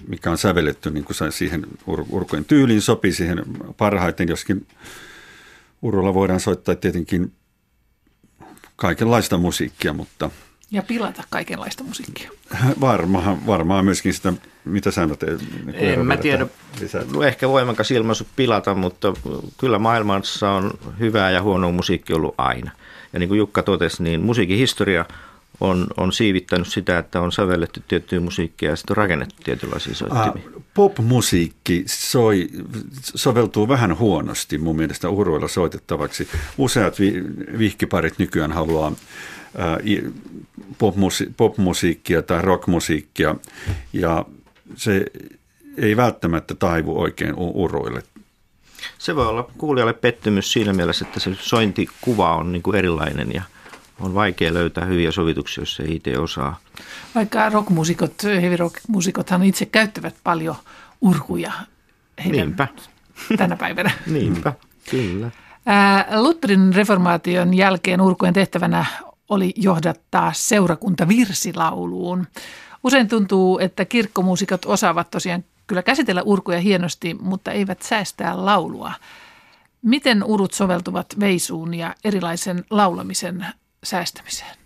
[0.08, 3.42] mikä on sävelletty niin kuin siihen ur, urkojen tyyliin, sopii siihen
[3.76, 4.66] parhaiten, joskin
[5.82, 7.32] urulla voidaan soittaa tietenkin
[8.76, 10.30] kaikenlaista musiikkia, mutta–
[10.70, 12.30] ja pilata kaikenlaista musiikkia.
[12.80, 14.32] Varmaan, varmaan myöskin sitä,
[14.64, 15.40] mitä sä teet.
[15.64, 16.46] Niin en mä tiedä,
[17.12, 19.12] no ehkä voimakas ilmaisu pilata, mutta
[19.58, 22.70] kyllä maailmassa on hyvää ja huonoa musiikki ollut aina.
[23.12, 25.04] Ja niin kuin Jukka totesi, niin musiikin historia
[25.60, 30.32] on, on siivittänyt sitä, että on sävelletty tiettyä musiikkia ja sitten on rakennettu tietynlaisia soittimia.
[30.56, 32.48] Uh, pop-musiikki soi,
[33.02, 36.28] soveltuu vähän huonosti mun mielestä uruilla soitettavaksi.
[36.58, 37.24] Useat vi,
[37.58, 38.92] vihkiparit nykyään haluaa
[40.78, 43.36] popmusi- popmusiikkia tai rockmusiikkia
[43.92, 44.24] ja
[44.74, 45.04] se
[45.76, 48.02] ei välttämättä taivu oikein uruille.
[48.98, 53.42] Se voi olla kuulijalle pettymys siinä mielessä, että se sointikuva on niin kuin erilainen ja
[54.00, 56.60] on vaikea löytää hyviä sovituksia, jos ei itse osaa.
[57.14, 60.56] Vaikka rockmusikot, heavy rockmusikothan itse käyttävät paljon
[61.00, 61.52] urkuja
[62.24, 62.68] Niinpä.
[63.36, 63.90] tänä päivänä.
[64.06, 64.52] Niinpä,
[64.90, 65.30] kyllä.
[66.16, 68.84] Lutherin reformaation jälkeen urkujen tehtävänä
[69.28, 72.26] oli johdattaa seurakunta virsilauluun.
[72.84, 78.92] Usein tuntuu, että kirkkomuusikot osaavat tosiaan kyllä käsitellä urkuja hienosti, mutta eivät säästää laulua.
[79.82, 83.46] Miten urut soveltuvat veisuun ja erilaisen laulamisen
[83.86, 84.56] säästämiseen?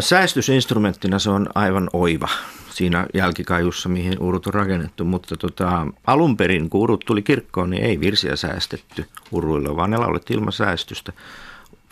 [0.00, 2.28] Säästysinstrumenttina se on aivan oiva
[2.70, 7.84] siinä jälkikajussa, mihin urut on rakennettu, mutta tota, alun perin, kun urut tuli kirkkoon, niin
[7.84, 11.12] ei virsiä säästetty uruilla, vaan ne laulettiin ilman säästystä.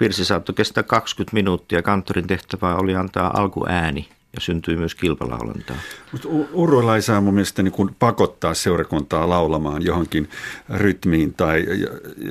[0.01, 1.83] Virsi saattoi kestää 20 minuuttia.
[1.83, 5.77] Kanttorin tehtävä oli antaa alkuääni ja syntyi myös kilpalaulantaa.
[6.12, 10.29] Mutta uruilla ei saa mun mielestä niin pakottaa seurakuntaa laulamaan johonkin
[10.71, 11.66] rytmiin tai,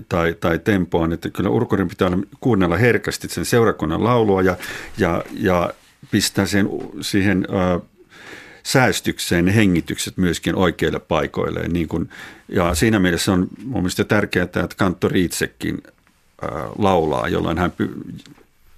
[0.10, 1.14] tai, tai tempoon.
[1.14, 4.58] Että kyllä urkurin pitää kuunnella herkästi sen seurakunnan laulua ja,
[4.98, 5.74] ja, ja
[6.12, 6.70] pistää sen,
[7.02, 7.82] siihen äh,
[8.64, 11.68] säästykseen ne hengitykset myöskin oikeille paikoille.
[11.68, 12.10] Niin kun,
[12.50, 15.84] ja siinä mielessä on mun mielestä tärkeää, että kanttori itsekin
[16.78, 17.74] laulaa, jolloin hän,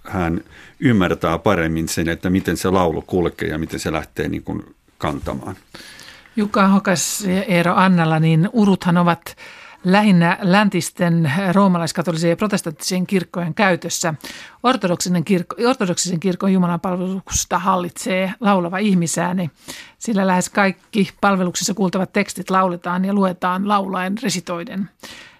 [0.04, 0.42] hän
[0.80, 5.56] ymmärtää paremmin sen, että miten se laulu kulkee ja miten se lähtee niin kuin kantamaan.
[6.36, 9.36] Jukka Hokas ja Eero Annalla, niin uruthan ovat
[9.84, 14.13] lähinnä läntisten roomalaiskatolisen ja protestanttisen kirkkojen käytössä.
[14.63, 19.52] Ortodoksinen kirkko, ortodoksisen kirkon Jumalan palveluksesta hallitsee laulava ihmisääni,
[20.00, 24.89] sillä lähes kaikki palveluksissa kuultavat tekstit lauletaan ja luetaan laulaen resitoiden.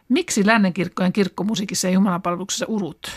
[0.10, 3.12] Miksi lännenkirkkojen kirkkomusiikissa ja jumalanpalveluksessa urut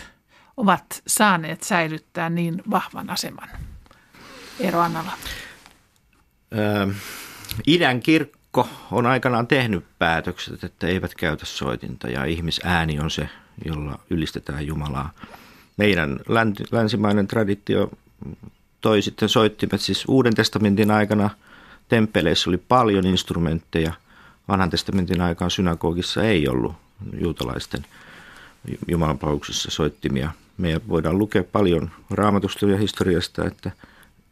[0.57, 3.49] ovat saaneet säilyttää niin vahvan aseman?
[4.59, 5.11] Eero Annala.
[7.67, 13.29] Idän kirkko on aikanaan tehnyt päätökset, että eivät käytä soitinta ja ihmisääni on se,
[13.65, 15.11] jolla ylistetään Jumalaa.
[15.77, 16.19] Meidän
[16.71, 17.91] länsimainen traditio
[18.81, 21.29] toi sitten soittimet, siis Uuden testamentin aikana
[21.89, 23.93] temppeleissä oli paljon instrumentteja.
[24.47, 26.75] Vanhan testamentin aikaan synagogissa ei ollut
[27.19, 27.85] juutalaisten
[28.87, 30.31] jumalanpalveluksissa soittimia.
[30.57, 33.71] Me voidaan lukea paljon raamatusta ja historiasta, että,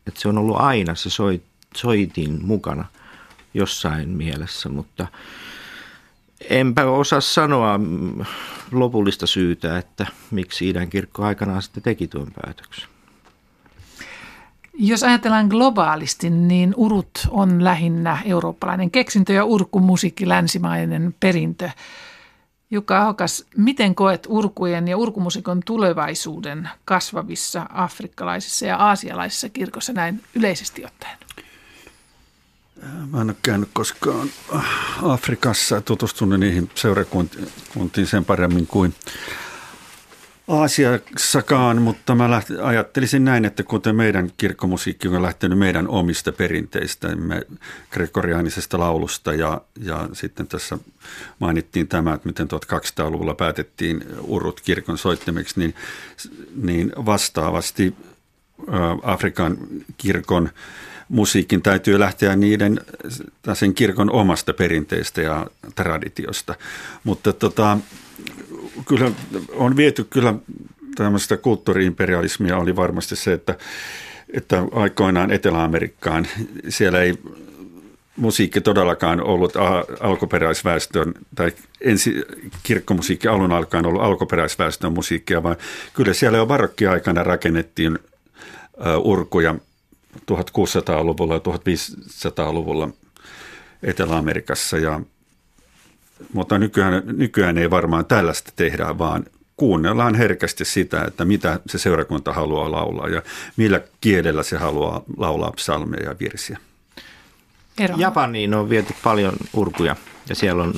[0.07, 1.41] että se on ollut aina se soit,
[1.75, 2.85] soitin mukana
[3.53, 5.07] jossain mielessä, mutta
[6.49, 7.79] enpä osaa sanoa
[8.71, 12.89] lopullista syytä, että miksi idän kirkko aikanaan sitten teki tuon päätöksen.
[14.77, 21.69] Jos ajatellaan globaalisti, niin urut on lähinnä eurooppalainen keksintö ja urkumusiikki länsimainen perintö.
[22.75, 30.85] Jukka Ahokas, miten koet urkujen ja urkumusikon tulevaisuuden kasvavissa afrikkalaisissa ja aasialaisissa kirkossa näin yleisesti
[30.85, 31.17] ottaen?
[33.11, 34.29] Mä en ole käynyt koskaan
[35.03, 38.95] Afrikassa tutustunut niihin seurakuntiin sen paremmin kuin
[40.47, 47.15] Aasiassakaan, mutta mä läht, ajattelisin näin, että kuten meidän kirkkomusiikki on lähtenyt meidän omista perinteistä,
[47.15, 47.41] me
[47.91, 50.77] gregoriaanisesta laulusta ja, ja sitten tässä
[51.39, 55.75] mainittiin tämä, että miten 1200-luvulla päätettiin urut kirkon soittimiksi, niin,
[56.55, 57.95] niin vastaavasti
[59.03, 59.57] Afrikan
[59.97, 60.49] kirkon
[61.09, 62.81] musiikin täytyy lähteä niiden
[63.53, 66.55] sen kirkon omasta perinteistä ja traditiosta.
[67.03, 67.77] Mutta tota,
[68.87, 69.11] kyllä
[69.53, 70.33] on viety kyllä
[70.95, 73.57] tämmöistä kulttuuriimperialismia oli varmasti se, että,
[74.33, 76.27] että aikoinaan Etelä-Amerikkaan
[76.69, 77.13] siellä ei
[78.17, 79.53] musiikki todellakaan ollut
[79.99, 82.23] alkuperäisväestön tai ensi
[82.63, 85.55] kirkkomusiikki alun alkaen ollut alkuperäisväestön musiikkia, vaan
[85.93, 87.99] kyllä siellä jo barokkiaikana rakennettiin
[89.03, 89.55] urkuja
[90.31, 92.89] 1600-luvulla ja 1500-luvulla
[93.83, 95.01] Etelä-Amerikassa ja
[96.33, 99.25] mutta nykyään, nykyään ei varmaan tällaista tehdä, vaan
[99.57, 103.21] kuunnellaan herkästi sitä, että mitä se seurakunta haluaa laulaa ja
[103.57, 106.57] millä kielellä se haluaa laulaa psalmeja ja virsiä.
[107.77, 107.95] Ero.
[107.97, 109.95] Japaniin on viety paljon urkuja
[110.29, 110.73] ja siellä on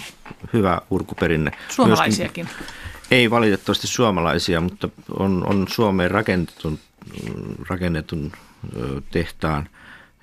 [0.54, 1.52] hyvä urkuperinne.
[1.70, 2.46] Suomalaisiakin?
[2.46, 2.68] Myöskin,
[3.12, 6.80] ei valitettavasti suomalaisia, mutta on, on Suomeen rakennetun,
[7.70, 8.32] rakennetun
[9.12, 9.70] tehtaan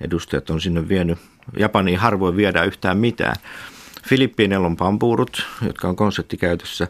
[0.01, 1.17] edustajat on sinne vienyt.
[1.57, 3.35] Japaniin harvoin viedään yhtään mitään.
[4.07, 6.87] Filippiineillä on pampuurut, jotka on konseptikäytössä.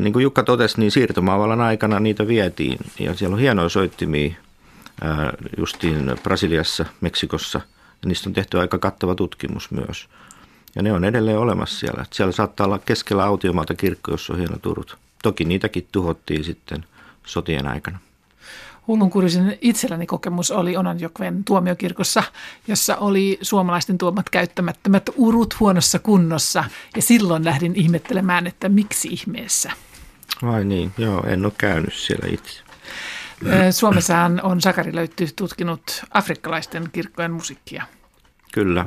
[0.00, 4.34] Niin kuin Jukka totesi, niin siirtomaavallan aikana niitä vietiin ja siellä on hienoja soittimia
[5.58, 7.60] justiin Brasiliassa, Meksikossa.
[8.02, 10.08] Ja niistä on tehty aika kattava tutkimus myös.
[10.76, 12.04] Ja ne on edelleen olemassa siellä.
[12.12, 14.98] Siellä saattaa olla keskellä autiomaata kirkko, jossa on hienot urut.
[15.22, 16.84] Toki niitäkin tuhottiin sitten
[17.26, 17.98] sotien aikana.
[18.88, 22.22] Hullunkurisen itselläni kokemus oli Onanjokven tuomiokirkossa,
[22.68, 26.64] jossa oli suomalaisten tuomat käyttämättömät urut huonossa kunnossa.
[26.96, 29.72] Ja silloin lähdin ihmettelemään, että miksi ihmeessä.
[30.42, 32.62] Vai niin, joo, en ole käynyt siellä itse.
[33.70, 37.82] Suomessahan on Sakari löytyy tutkinut afrikkalaisten kirkkojen musiikkia.
[38.52, 38.86] Kyllä.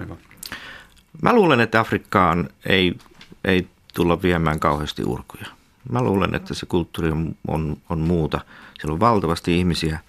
[1.21, 2.95] Mä luulen, että Afrikkaan ei,
[3.45, 5.45] ei tulla viemään kauheasti urkuja.
[5.89, 8.41] Mä luulen, että se kulttuuri on, on, on muuta.
[8.81, 9.99] Siellä on valtavasti ihmisiä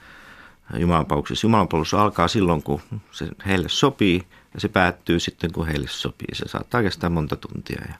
[0.76, 1.46] jumalanpauksissa.
[1.46, 2.80] Jumalanpalvelus alkaa silloin, kun
[3.10, 6.34] se heille sopii ja se päättyy sitten, kun heille sopii.
[6.34, 7.82] Se saattaa kestää monta tuntia.
[7.88, 7.94] Ja,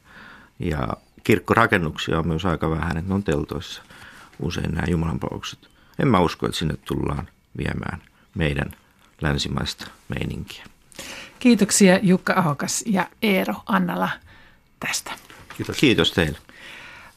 [0.59, 0.89] ja
[1.25, 3.83] kirkkorakennuksia on myös aika vähän, että ne on teltoissa
[4.39, 5.59] usein nämä jumalanpalvelukset.
[5.99, 8.03] En mä usko, että sinne tullaan viemään
[8.35, 8.71] meidän
[9.21, 10.65] länsimaista meininkiä.
[11.39, 14.09] Kiitoksia Jukka Ahokas ja Eero Annala
[14.81, 15.13] tästä.
[15.57, 15.77] Kiitos.
[15.77, 16.39] Kiitos teille.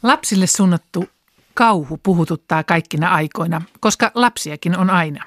[0.03, 1.09] Lapsille suunnattu
[1.55, 5.23] kauhu puhututtaa kaikkina aikoina, koska lapsiakin on aina.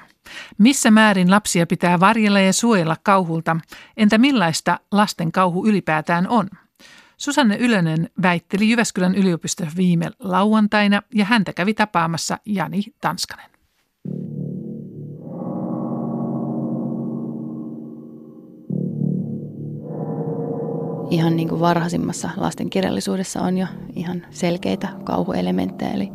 [0.57, 3.57] Missä määrin lapsia pitää varjella ja suojella kauhulta?
[3.97, 6.49] Entä millaista lasten kauhu ylipäätään on?
[7.17, 13.58] Susanne Ylönen väitteli Jyväskylän yliopisto viime lauantaina ja häntä kävi tapaamassa Jani Tanskanen.
[21.09, 25.91] Ihan niin kuin varhaisimmassa lastenkirjallisuudessa on jo ihan selkeitä kauhuelementtejä.
[25.91, 26.11] Eli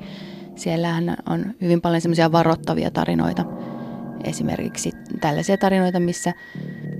[0.56, 3.44] siellähän on hyvin paljon semmoisia varoittavia tarinoita.
[4.24, 6.32] Esimerkiksi tällaisia tarinoita, missä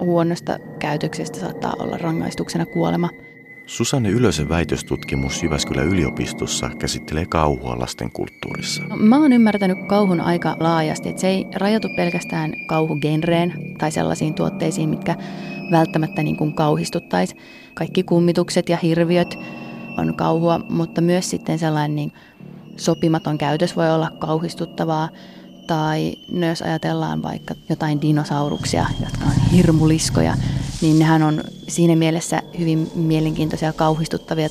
[0.00, 3.08] huonosta käytöksestä saattaa olla rangaistuksena kuolema.
[3.66, 8.82] Susanne Ylösen väitöstutkimus Jyväskylän yliopistossa käsittelee kauhua lasten kulttuurissa.
[8.82, 14.34] No, mä oon ymmärtänyt kauhun aika laajasti, että se ei rajoitu pelkästään kauhugenreen tai sellaisiin
[14.34, 15.16] tuotteisiin, mitkä
[15.70, 17.36] välttämättä niin kuin kauhistuttaisi.
[17.74, 19.38] Kaikki kummitukset ja hirviöt
[19.98, 22.12] on kauhua, mutta myös sitten sellainen niin
[22.76, 25.08] sopimaton käytös voi olla kauhistuttavaa.
[25.66, 30.34] Tai myös ajatellaan vaikka jotain dinosauruksia, jotka on hirmuliskoja,
[30.82, 34.48] niin nehän on siinä mielessä hyvin mielenkiintoisia kauhistuttavia.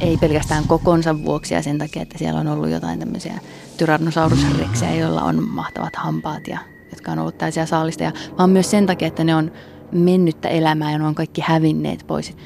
[0.00, 3.38] ei pelkästään kokonsa vuoksi ja sen takia, että siellä on ollut jotain tämmöisiä
[3.76, 6.58] tyrannosaurusreksejä, joilla on mahtavat hampaat ja
[6.90, 9.52] jotka on ollut tällaisia saalisteja, vaan myös sen takia, että ne on
[9.92, 12.36] mennyttä elämää ja ne on kaikki hävinneet pois.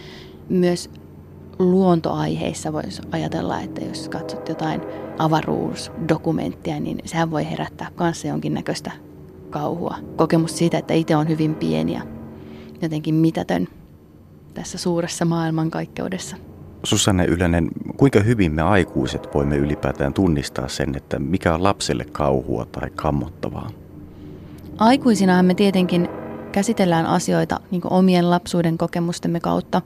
[0.48, 0.90] Myös
[1.58, 4.80] luontoaiheissa voisi ajatella, että jos katsot jotain
[5.18, 8.90] avaruusdokumenttia, niin sehän voi herättää kanssa jonkinnäköistä
[9.50, 9.96] kauhua.
[10.16, 12.02] Kokemus siitä, että itse on hyvin pieni ja
[12.82, 13.68] jotenkin mitätön
[14.54, 16.36] tässä suuressa maailmankaikkeudessa.
[16.84, 22.64] Susanne Ylönen, kuinka hyvin me aikuiset voimme ylipäätään tunnistaa sen, että mikä on lapselle kauhua
[22.64, 23.70] tai kammottavaa?
[24.78, 26.08] Aikuisinahan me tietenkin
[26.52, 29.82] käsitellään asioita niin omien lapsuuden kokemustemme kautta,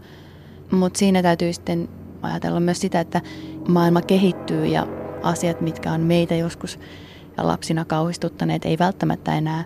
[0.71, 1.89] mutta siinä täytyy sitten
[2.23, 3.21] ajatella myös sitä, että
[3.69, 4.87] maailma kehittyy ja
[5.23, 6.79] asiat, mitkä on meitä joskus
[7.39, 9.65] lapsina kauhistuttaneet, ei välttämättä enää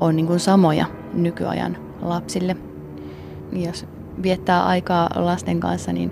[0.00, 2.56] ole niin kuin samoja nykyajan lapsille.
[3.52, 3.86] Jos
[4.22, 6.10] viettää aikaa lasten kanssa, niin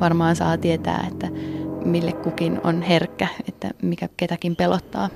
[0.00, 1.28] varmaan saa tietää, että
[1.84, 5.08] mille kukin on herkkä, että mikä ketäkin pelottaa.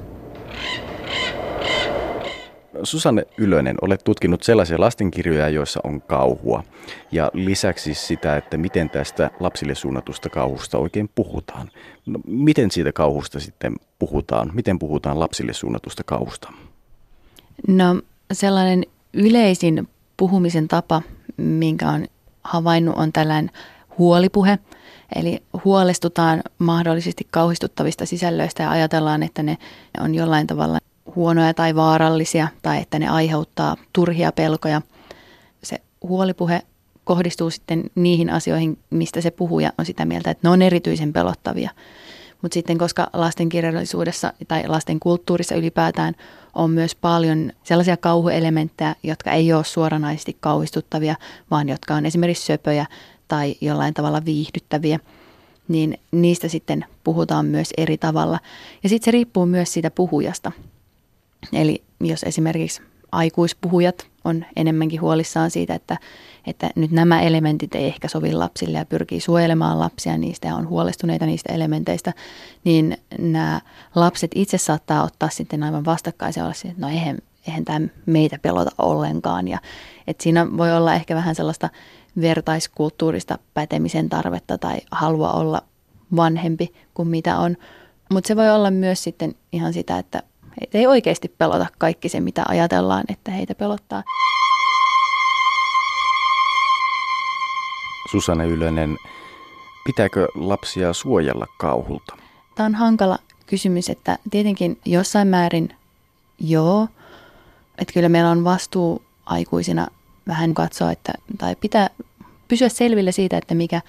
[2.82, 6.62] Susanne Ylönen, olet tutkinut sellaisia lastenkirjoja, joissa on kauhua.
[7.12, 11.70] Ja lisäksi sitä, että miten tästä lapsille suunnatusta kauhusta oikein puhutaan.
[12.06, 14.50] No, miten siitä kauhusta sitten puhutaan?
[14.54, 16.52] Miten puhutaan lapsille suunnatusta kauhusta?
[17.68, 21.02] No sellainen yleisin puhumisen tapa,
[21.36, 22.06] minkä on
[22.42, 23.50] havainnut, on tällainen
[23.98, 24.58] huolipuhe.
[25.14, 29.58] Eli huolestutaan mahdollisesti kauhistuttavista sisällöistä ja ajatellaan, että ne
[30.00, 30.78] on jollain tavalla
[31.16, 34.82] huonoja tai vaarallisia tai että ne aiheuttaa turhia pelkoja.
[35.62, 36.62] Se huolipuhe
[37.04, 41.70] kohdistuu sitten niihin asioihin, mistä se puhuja on sitä mieltä, että ne on erityisen pelottavia.
[42.42, 46.14] Mutta sitten koska lasten kirjallisuudessa tai lasten kulttuurissa ylipäätään
[46.54, 51.16] on myös paljon sellaisia kauhuelementtejä, jotka ei ole suoranaisesti kauhistuttavia,
[51.50, 52.86] vaan jotka on esimerkiksi söpöjä
[53.28, 54.98] tai jollain tavalla viihdyttäviä,
[55.68, 58.40] niin niistä sitten puhutaan myös eri tavalla.
[58.82, 60.52] Ja sitten se riippuu myös siitä puhujasta.
[61.52, 65.96] Eli jos esimerkiksi aikuispuhujat on enemmänkin huolissaan siitä, että,
[66.46, 70.68] että nyt nämä elementit ei ehkä sovi lapsille ja pyrkii suojelemaan lapsia niistä ja on
[70.68, 72.12] huolestuneita niistä elementeistä,
[72.64, 73.60] niin nämä
[73.94, 78.70] lapset itse saattaa ottaa sitten aivan vastakkaisen olla että no eihän, eihän tämä meitä pelota
[78.78, 79.48] ollenkaan.
[79.48, 79.58] Ja,
[80.06, 81.70] että siinä voi olla ehkä vähän sellaista
[82.20, 85.62] vertaiskulttuurista pätemisen tarvetta tai halua olla
[86.16, 87.56] vanhempi kuin mitä on.
[88.12, 90.22] Mutta se voi olla myös sitten ihan sitä, että
[90.60, 94.02] Heitä ei oikeasti pelota kaikki se, mitä ajatellaan, että heitä pelottaa.
[98.10, 98.98] Susanne Ylönen,
[99.84, 102.16] pitääkö lapsia suojella kauhulta?
[102.54, 105.76] Tämä on hankala kysymys, että tietenkin jossain määrin
[106.38, 106.88] joo,
[107.78, 109.86] että kyllä meillä on vastuu aikuisina
[110.28, 111.90] vähän katsoa, että, tai pitää
[112.48, 113.80] pysyä selville siitä, että mikä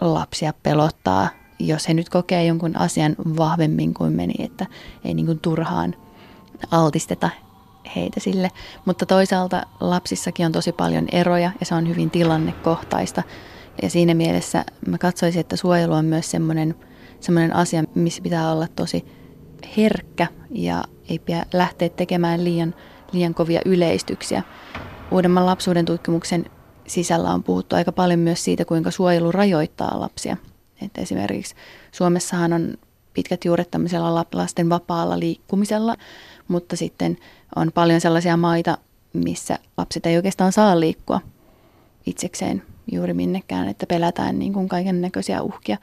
[0.00, 1.28] lapsia pelottaa
[1.66, 4.66] jos he nyt kokee jonkun asian vahvemmin kuin meni, että
[5.04, 5.94] ei niin kuin turhaan
[6.70, 7.30] altisteta
[7.96, 8.50] heitä sille.
[8.84, 13.22] Mutta toisaalta lapsissakin on tosi paljon eroja ja se on hyvin tilannekohtaista.
[13.82, 16.74] Ja siinä mielessä mä katsoisin, että suojelu on myös semmoinen,
[17.20, 19.04] semmoinen asia, missä pitää olla tosi
[19.76, 22.74] herkkä ja ei pidä lähteä tekemään liian,
[23.12, 24.42] liian kovia yleistyksiä.
[25.10, 26.46] Uudemman lapsuuden tutkimuksen
[26.86, 30.36] sisällä on puhuttu aika paljon myös siitä, kuinka suojelu rajoittaa lapsia–
[30.84, 31.54] että esimerkiksi
[31.92, 32.74] Suomessahan on
[33.14, 35.96] pitkät juuret tämmöisellä lasten vapaalla liikkumisella,
[36.48, 37.16] mutta sitten
[37.56, 38.78] on paljon sellaisia maita,
[39.12, 41.20] missä lapset ei oikeastaan saa liikkua
[42.06, 45.76] itsekseen juuri minnekään, että pelätään niin kuin kaiken näköisiä uhkia.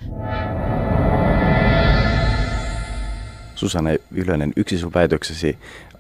[3.56, 5.58] Susanne Ylönen, yksi sun väitöksesi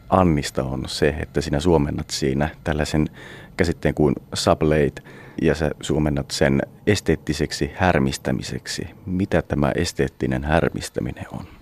[0.10, 3.10] Annista on se, että sinä suomennat siinä tällaisen
[3.58, 5.02] käsitteen kuin sublate–
[5.42, 8.88] ja sä suomennat sen esteettiseksi härmistämiseksi.
[9.06, 11.59] Mitä tämä esteettinen härmistäminen on?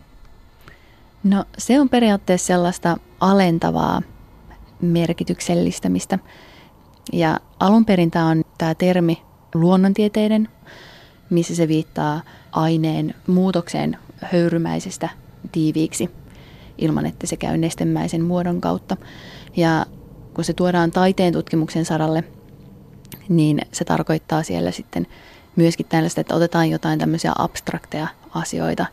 [1.24, 4.02] No se on periaatteessa sellaista alentavaa
[4.82, 6.20] merkityksellistämistä.
[7.14, 9.22] Ja alun perin tämä on tämä termi
[9.54, 10.50] luonnontieteiden,
[11.30, 15.10] missä se viittaa aineen muutokseen höyrymäisestä
[15.52, 16.10] tiiviiksi
[16.78, 18.98] ilman, että se käy nestemäisen muodon kautta.
[19.56, 19.86] Ja
[20.34, 22.24] kun se tuodaan taiteen tutkimuksen saralle–
[23.30, 25.08] niin se tarkoittaa siellä sitten
[25.56, 28.86] myöskin tällaista, että otetaan jotain tämmöisiä abstrakteja asioita,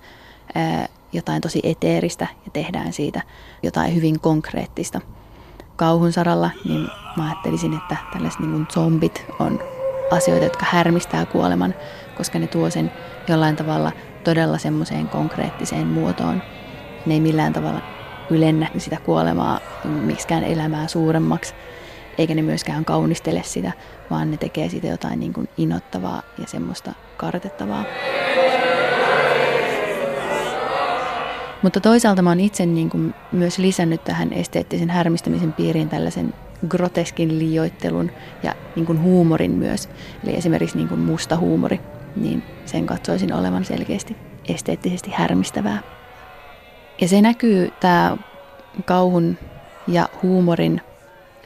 [1.14, 3.22] jotain tosi eteeristä ja tehdään siitä
[3.62, 5.00] jotain hyvin konkreettista.
[5.76, 9.60] Kauhun saralla, niin mä ajattelisin, että tällaiset niin zombit on
[10.10, 11.74] asioita, jotka härmistää kuoleman,
[12.16, 12.92] koska ne tuo sen
[13.28, 13.92] jollain tavalla
[14.24, 16.42] todella semmoiseen konkreettiseen muotoon.
[17.06, 17.80] Ne ei millään tavalla
[18.30, 21.54] ylennä sitä kuolemaa miksikään elämää suuremmaksi,
[22.18, 23.72] eikä ne myöskään kaunistele sitä,
[24.10, 27.84] vaan ne tekee siitä jotain niin kuin inottavaa ja semmoista kartettavaa.
[31.64, 36.34] Mutta toisaalta mä oon itse niin kuin myös lisännyt tähän esteettisen härmistämisen piiriin tällaisen
[36.68, 38.10] groteskin liioittelun
[38.42, 39.88] ja niin kuin huumorin myös.
[40.24, 41.80] Eli esimerkiksi niin kuin musta huumori,
[42.16, 44.16] niin sen katsoisin olevan selkeästi
[44.48, 45.78] esteettisesti härmistävää.
[47.00, 48.16] Ja se näkyy tämä
[48.84, 49.38] kauhun
[49.88, 50.80] ja huumorin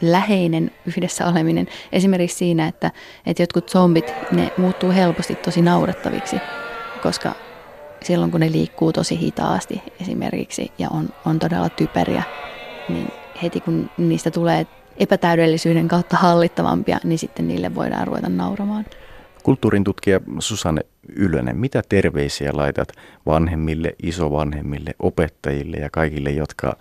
[0.02, 1.68] läheinen yhdessä oleminen.
[1.92, 2.90] Esimerkiksi siinä, että,
[3.26, 6.36] että jotkut zombit, ne muuttuu helposti tosi naurettaviksi,
[7.02, 7.47] koska
[8.04, 12.22] silloin kun ne liikkuu tosi hitaasti esimerkiksi ja on, on todella typeriä,
[12.88, 13.08] niin
[13.42, 18.86] heti kun niistä tulee epätäydellisyyden kautta hallittavampia, niin sitten niille voidaan ruveta nauramaan.
[19.42, 20.80] Kulttuurin tutkija Susanne
[21.16, 22.88] Ylönen, mitä terveisiä laitat
[23.26, 26.76] vanhemmille, isovanhemmille, opettajille ja kaikille, jotka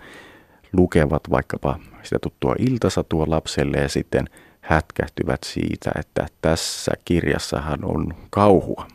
[0.73, 4.25] lukevat vaikkapa sitä tuttua iltasatua lapselle ja sitten
[4.61, 8.87] hätkähtyvät siitä, että tässä kirjassahan on kauhua?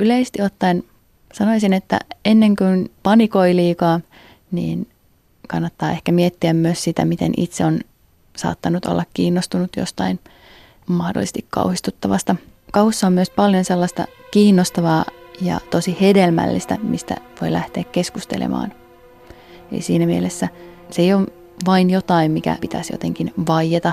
[0.00, 0.84] Yleisesti ottaen
[1.32, 4.00] sanoisin, että ennen kuin panikoi liikaa,
[4.50, 4.88] niin
[5.48, 7.80] kannattaa ehkä miettiä myös sitä, miten itse on
[8.36, 10.20] saattanut olla kiinnostunut jostain
[10.86, 12.36] mahdollisesti kauhistuttavasta.
[12.72, 15.04] Kauhussa on myös paljon sellaista kiinnostavaa
[15.40, 18.72] ja tosi hedelmällistä, mistä voi lähteä keskustelemaan.
[19.72, 20.48] Eli siinä mielessä
[20.90, 21.26] se ei ole
[21.66, 23.92] vain jotain, mikä pitäisi jotenkin vaieta,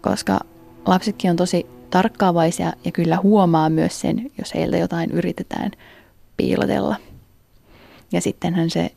[0.00, 0.40] koska
[0.86, 5.70] lapsetkin on tosi tarkkaavaisia ja kyllä huomaa myös sen, jos heiltä jotain yritetään
[6.36, 6.96] piilotella.
[8.12, 8.90] Ja sittenhän se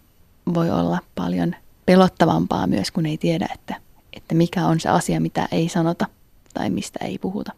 [0.54, 3.76] voi olla paljon pelottavampaa myös, kun ei tiedä, että,
[4.14, 6.06] että mikä on se asia, mitä ei sanota
[6.54, 7.52] tai mistä ei puhuta.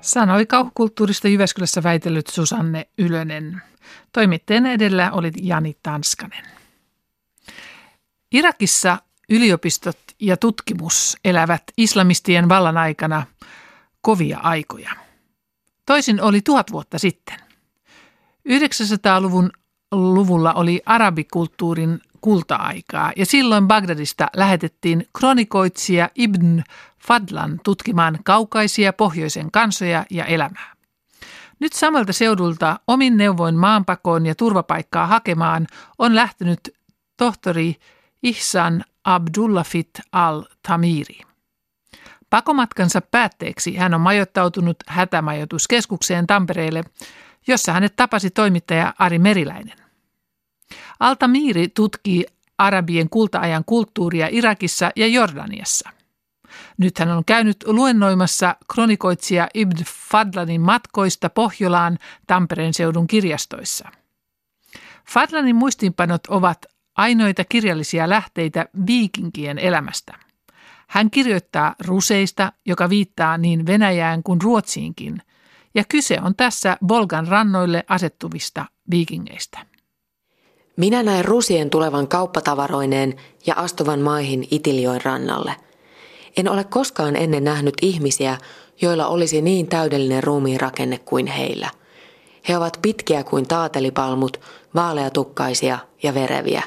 [0.00, 3.62] Sanoi kauhukulttuurista Jyväskylässä väitellyt Susanne Ylönen.
[4.12, 6.44] Toimittajana edellä oli Jani Tanskanen.
[8.32, 8.98] Irakissa
[9.28, 13.26] yliopistot ja tutkimus elävät islamistien vallan aikana
[14.04, 14.90] kovia aikoja.
[15.86, 17.36] Toisin oli tuhat vuotta sitten.
[18.48, 19.50] 900-luvun
[19.92, 26.62] luvulla oli arabikulttuurin kulta-aikaa ja silloin Bagdadista lähetettiin kronikoitsija Ibn
[27.06, 30.74] Fadlan tutkimaan kaukaisia pohjoisen kansoja ja elämää.
[31.60, 35.66] Nyt samalta seudulta omin neuvoin maanpakoon ja turvapaikkaa hakemaan
[35.98, 36.60] on lähtenyt
[37.16, 37.76] tohtori
[38.22, 41.33] Ihsan Abdullafit al-Tamiri.
[42.34, 46.84] Pakomatkansa päätteeksi hän on majoittautunut hätämajoituskeskukseen Tampereelle,
[47.46, 49.78] jossa hänet tapasi toimittaja Ari Meriläinen.
[51.00, 52.26] Altamiri tutkii
[52.58, 55.90] arabien kultaajan kulttuuria Irakissa ja Jordaniassa.
[56.78, 63.88] Nyt hän on käynyt luennoimassa kronikoitsija Ibn Fadlanin matkoista Pohjolaan Tampereen seudun kirjastoissa.
[65.08, 66.66] Fadlanin muistiinpanot ovat
[66.96, 70.23] ainoita kirjallisia lähteitä viikinkien elämästä.
[70.88, 75.22] Hän kirjoittaa ruseista, joka viittaa niin Venäjään kuin Ruotsiinkin,
[75.74, 79.58] ja kyse on tässä Volgan rannoille asettuvista viikingeistä.
[80.76, 83.16] Minä näen rusien tulevan kauppatavaroineen
[83.46, 85.56] ja astuvan maihin Itiljoen rannalle.
[86.36, 88.38] En ole koskaan ennen nähnyt ihmisiä,
[88.80, 91.70] joilla olisi niin täydellinen ruumiin rakenne kuin heillä.
[92.48, 94.40] He ovat pitkiä kuin taatelipalmut,
[94.74, 96.62] vaaleatukkaisia ja vereviä.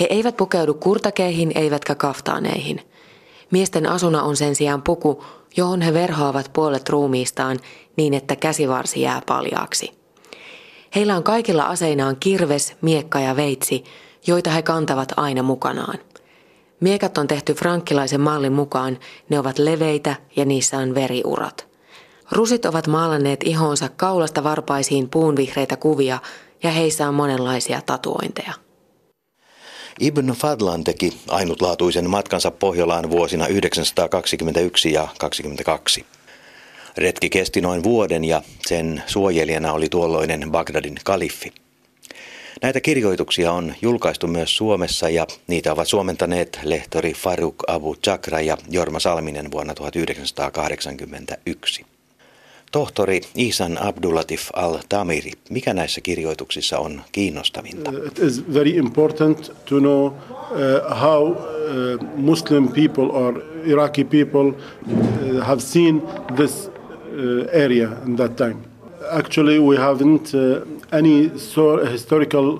[0.00, 2.89] He eivät pukeudu kurtakeihin eivätkä kaftaaneihin.
[3.50, 5.24] Miesten asuna on sen sijaan puku,
[5.56, 7.58] johon he verhoavat puolet ruumiistaan
[7.96, 9.92] niin, että käsivarsi jää paljaaksi.
[10.94, 13.84] Heillä on kaikilla aseinaan kirves, miekka ja veitsi,
[14.26, 15.98] joita he kantavat aina mukanaan.
[16.80, 18.98] Miekat on tehty frankkilaisen mallin mukaan,
[19.28, 21.66] ne ovat leveitä ja niissä on veriurat.
[22.32, 26.18] Rusit ovat maalanneet ihonsa kaulasta varpaisiin puunvihreitä kuvia
[26.62, 28.69] ja heissä on monenlaisia tatuointeja.
[30.00, 36.06] Ibn Fadlan teki ainutlaatuisen matkansa Pohjolaan vuosina 1921 ja 22.
[36.96, 41.52] Retki kesti noin vuoden ja sen suojelijana oli tuolloinen Bagdadin kaliffi.
[42.62, 48.56] Näitä kirjoituksia on julkaistu myös Suomessa ja niitä ovat suomentaneet lehtori Faruk Abu Chakra ja
[48.70, 51.86] Jorma Salminen vuonna 1981.
[52.70, 57.90] Tohtori Isan Abdulatif al-Tamiri, mikä näissä kirjoituksissa on kiinnostavinta?
[57.90, 60.12] Uh, it is very important to know uh,
[61.00, 61.36] how uh,
[62.16, 66.02] Muslim people or Iraqi people uh, have seen
[66.36, 68.56] this uh, area in that time.
[69.10, 71.30] Actually, we haven't uh, any
[71.92, 72.58] historical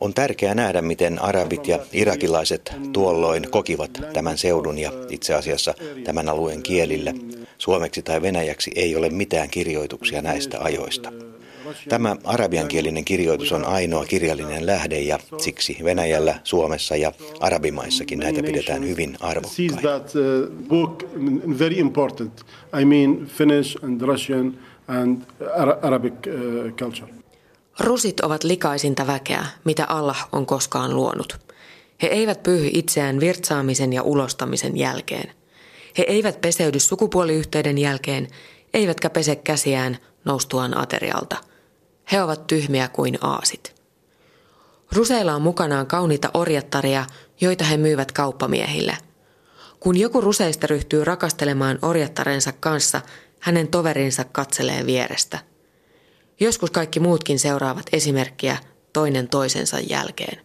[0.00, 6.28] on tärkeää nähdä, miten arabit ja irakilaiset tuolloin kokivat tämän seudun ja itse asiassa tämän
[6.28, 7.12] alueen kielillä.
[7.58, 11.12] Suomeksi tai venäjäksi ei ole mitään kirjoituksia näistä ajoista.
[11.88, 18.88] Tämä arabiankielinen kirjoitus on ainoa kirjallinen lähde ja siksi Venäjällä, Suomessa ja arabimaissakin näitä pidetään
[18.88, 19.80] hyvin arvokkaina.
[27.80, 31.38] Rusit ovat likaisinta väkeä, mitä Allah on koskaan luonut.
[32.02, 35.34] He eivät pyyhy itseään virtsaamisen ja ulostamisen jälkeen.
[35.98, 38.28] He eivät peseydy sukupuoliyhteyden jälkeen,
[38.74, 41.36] eivätkä pese käsiään noustuaan aterialta.
[42.12, 43.74] He ovat tyhmiä kuin aasit.
[44.92, 47.06] Ruseilla on mukanaan kauniita orjattaria,
[47.40, 48.96] joita he myyvät kauppamiehille.
[49.80, 53.00] Kun joku ruseista ryhtyy rakastelemaan orjattarensa kanssa,
[53.40, 55.38] hänen toverinsa katselee vierestä.
[56.40, 58.56] Joskus kaikki muutkin seuraavat esimerkkiä
[58.92, 60.38] toinen toisensa jälkeen.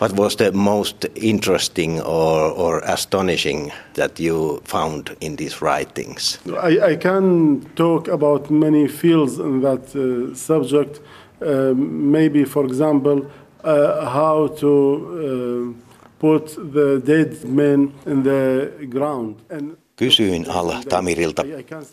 [0.00, 6.40] What was the most interesting or, or astonishing that you found in these writings?
[6.46, 10.98] I, I can talk about many fields in that uh, subject.
[10.98, 11.74] Uh,
[12.10, 13.20] maybe, for example,
[13.64, 15.74] uh, how to uh,
[16.18, 19.36] put the dead men in the ground.
[19.50, 21.42] And Kysyin Al Tamirilta,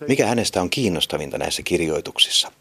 [0.08, 2.52] mikä hänestä on kiinnostavinta näissä kirjoituksissa.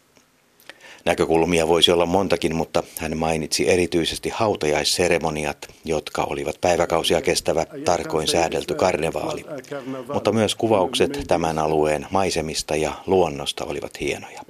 [1.05, 8.75] Näkökulmia voisi olla montakin, mutta hän mainitsi erityisesti hautajaisseremoniat, jotka olivat päiväkausia kestävä, tarkoin säädelty
[8.75, 9.45] karnevaali.
[10.13, 14.41] Mutta myös kuvaukset tämän alueen maisemista ja luonnosta olivat hienoja.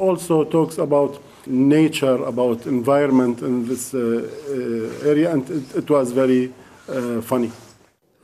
[0.00, 3.92] also talks about nature, about environment in this
[5.10, 5.48] area and
[5.78, 6.50] it was very
[7.20, 7.50] funny.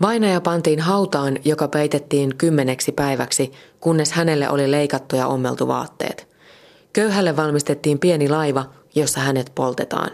[0.03, 6.30] Vainaja pantiin hautaan, joka peitettiin kymmeneksi päiväksi, kunnes hänelle oli leikattu ja ommeltu vaatteet.
[6.93, 10.11] Köyhälle valmistettiin pieni laiva, jossa hänet poltetaan.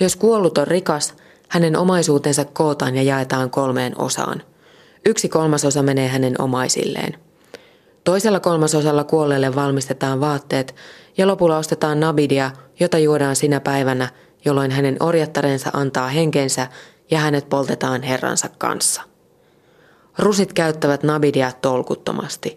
[0.00, 1.14] Jos kuollut on rikas,
[1.48, 4.42] hänen omaisuutensa kootaan ja jaetaan kolmeen osaan.
[5.06, 7.18] Yksi kolmasosa menee hänen omaisilleen.
[8.04, 10.74] Toisella kolmasosalla kuolleelle valmistetaan vaatteet
[11.18, 12.50] ja lopulla ostetaan nabidia,
[12.80, 14.08] jota juodaan sinä päivänä,
[14.44, 16.68] jolloin hänen orjattarensa antaa henkensä
[17.10, 19.02] ja hänet poltetaan herransa kanssa.
[20.18, 22.56] Rusit käyttävät nabidia tolkuttomasti.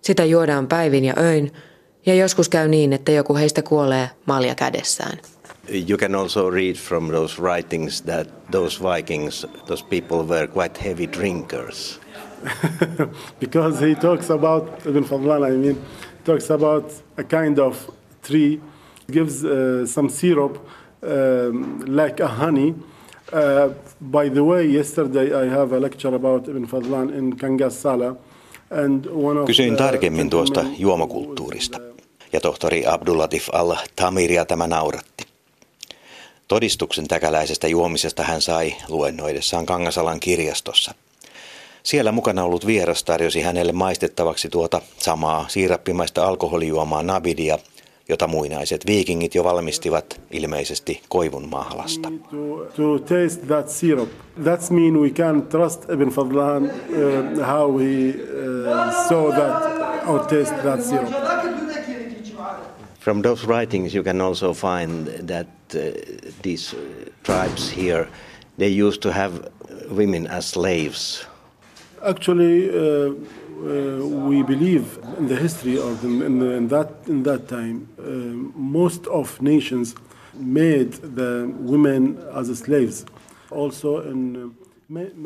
[0.00, 1.52] Sitä juodaan päivin ja öin,
[2.06, 5.18] ja joskus käy niin, että joku heistä kuolee malja kädessään.
[5.68, 11.06] You can also read from those writings that those Vikings, those people were quite heavy
[11.06, 12.00] drinkers.
[13.40, 15.76] Because he talks about, Ibn Fadlan, I mean,
[16.24, 17.76] talks about a kind of
[18.22, 18.60] tree,
[19.12, 20.58] gives uh, some syrup
[21.02, 22.74] um, like a honey.
[23.32, 23.68] Uh,
[24.00, 28.16] by the way, yesterday I have a lecture about Ibn Fadlan in Kangas Sala.
[29.46, 31.91] Kysyin tarkemmin tuosta juomakulttuurista
[32.32, 35.24] ja tohtori Abdullatif al-Tamiria tämä nauratti.
[36.48, 40.94] Todistuksen täkäläisestä juomisesta hän sai luennoidessaan Kangasalan kirjastossa.
[41.82, 47.58] Siellä mukana ollut vieras tarjosi hänelle maistettavaksi tuota samaa siirappimaista alkoholijuomaa nabidia,
[48.08, 51.48] jota muinaiset viikingit jo valmistivat ilmeisesti koivun
[52.98, 53.70] taste that
[56.64, 61.41] uh, how he uh, saw that or taste that syrup.
[63.02, 65.90] From those writings, you can also find that uh,
[66.42, 66.78] these uh,
[67.24, 68.08] tribes here,
[68.58, 69.50] they used to have
[69.90, 71.26] women as slaves.
[72.06, 77.88] Actually, uh, uh, we believe in the history of in, in that in that time,
[77.98, 78.02] uh,
[78.56, 79.96] most of nations
[80.34, 83.04] made the women as slaves.
[83.50, 84.54] Also in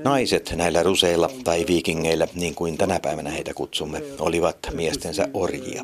[0.05, 5.83] Naiset näillä ruseilla tai viikingeillä, niin kuin tänä päivänä heitä kutsumme, olivat miestensä orjia.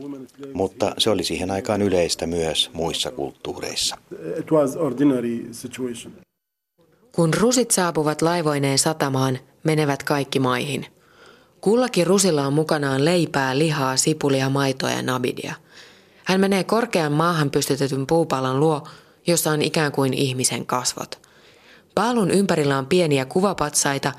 [0.53, 3.97] Mutta se oli siihen aikaan yleistä myös muissa kulttuureissa.
[7.13, 10.87] Kun rusit saapuvat laivoineen satamaan, menevät kaikki maihin.
[11.61, 15.55] Kullakin rusilla on mukanaan leipää, lihaa, sipulia, maitoa ja nabidia.
[16.25, 18.83] Hän menee korkean maahan pystytetyn puupalan luo,
[19.27, 21.19] jossa on ikään kuin ihmisen kasvot–
[21.95, 24.13] Paalun ympärillä on pieniä kuvapatsaita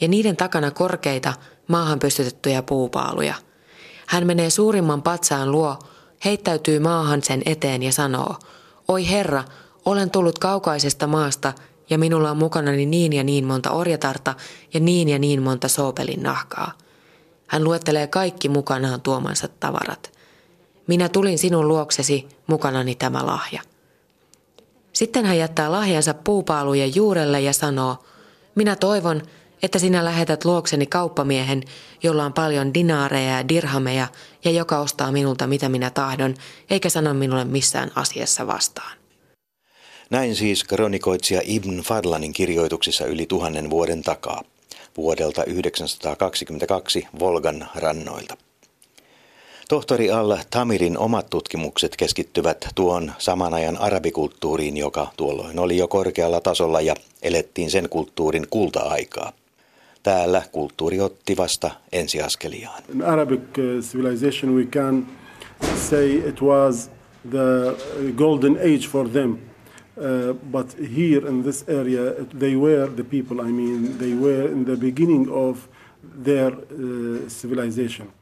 [0.00, 1.32] ja niiden takana korkeita
[1.68, 3.34] maahan pystytettyjä puupaaluja.
[4.06, 5.78] Hän menee suurimman patsaan luo,
[6.24, 8.36] heittäytyy maahan sen eteen ja sanoo,
[8.88, 9.44] Oi herra,
[9.84, 11.52] olen tullut kaukaisesta maasta
[11.90, 14.34] ja minulla on mukanani niin ja niin monta orjatarta
[14.74, 16.72] ja niin ja niin monta soopelin nahkaa.
[17.46, 20.12] Hän luettelee kaikki mukanaan tuomansa tavarat.
[20.86, 23.62] Minä tulin sinun luoksesi, mukanani tämä lahja.
[24.92, 27.96] Sitten hän jättää lahjansa puupaalujen juurelle ja sanoo,
[28.54, 29.22] minä toivon,
[29.62, 31.62] että sinä lähetät luokseni kauppamiehen,
[32.02, 34.08] jolla on paljon dinaareja ja dirhameja
[34.44, 36.34] ja joka ostaa minulta mitä minä tahdon,
[36.70, 38.98] eikä sano minulle missään asiassa vastaan.
[40.10, 44.42] Näin siis kronikoitsija Ibn Fadlanin kirjoituksissa yli tuhannen vuoden takaa,
[44.96, 48.36] vuodelta 922 Volgan rannoilta.
[49.68, 56.40] Tohtori Alla Tamirin omat tutkimukset keskittyvät tuon saman ajan arabikulttuuriin, joka tuolloin oli jo korkealla
[56.40, 59.32] tasolla ja elettiin sen kulttuurin kulta-aikaa.
[60.02, 62.82] Täällä kulttuuri otti vasta ensiaskeliaan.
[62.94, 65.06] In Arabic uh, civilization we can
[65.76, 66.90] say it was
[67.30, 67.76] the
[68.16, 69.32] golden age for them.
[69.32, 72.02] Uh, but here in this area,
[72.38, 75.58] they were the people, I mean, they were in the beginning of
[76.24, 78.17] their uh, civilization.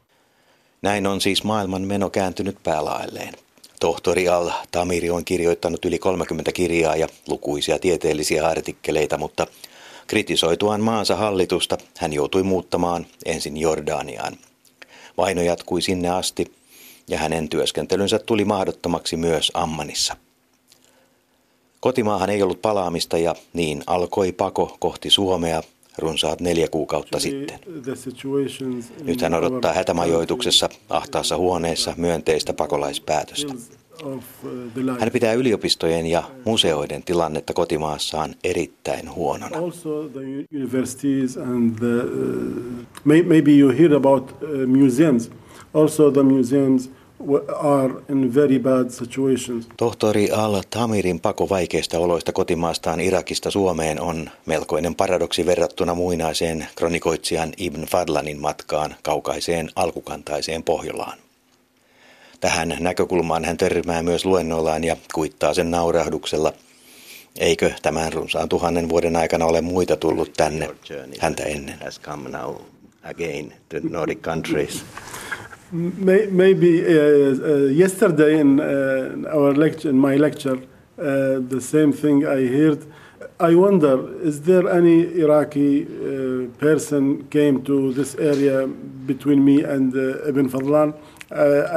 [0.81, 3.33] Näin on siis maailman meno kääntynyt päälaelleen.
[3.79, 9.47] Tohtori Al-Tamiri on kirjoittanut yli 30 kirjaa ja lukuisia tieteellisiä artikkeleita, mutta
[10.07, 14.37] kritisoituaan maansa hallitusta hän joutui muuttamaan ensin Jordaniaan.
[15.17, 16.53] Vaino jatkui sinne asti
[17.07, 20.15] ja hänen työskentelynsä tuli mahdottomaksi myös Ammanissa.
[21.79, 25.63] Kotimaahan ei ollut palaamista ja niin alkoi pako kohti Suomea
[25.97, 27.59] runsaat neljä kuukautta sitten.
[29.03, 33.53] Nyt hän odottaa hätämajoituksessa ahtaassa huoneessa myönteistä pakolaispäätöstä.
[34.99, 39.57] Hän pitää yliopistojen ja museoiden tilannetta kotimaassaan erittäin huonona.
[43.05, 44.35] Maybe you hear about
[44.67, 45.31] museums.
[45.73, 46.91] Also the museums
[47.59, 49.67] are in very bad situations.
[49.77, 57.85] Tohtori Al-Tamirin pako vaikeista oloista kotimaastaan Irakista Suomeen on melkoinen paradoksi verrattuna muinaiseen kronikoitsijan Ibn
[57.85, 61.17] Fadlanin matkaan kaukaiseen alkukantaiseen Pohjolaan.
[62.39, 66.53] Tähän näkökulmaan hän törmää myös luennoillaan ja kuittaa sen naurahduksella.
[67.39, 70.69] Eikö tämän runsaan tuhannen vuoden aikana ole muita tullut tänne
[71.19, 71.79] häntä ennen?
[73.03, 74.83] again to Nordic countries.
[75.71, 82.25] Maybe uh, uh, yesterday in uh, our lecture, in my lecture, uh, the same thing
[82.25, 82.79] I heard.
[83.39, 88.67] I wonder, is there any Iraqi uh, person came to this area
[89.05, 90.93] between me and uh, Ibn Fadlan?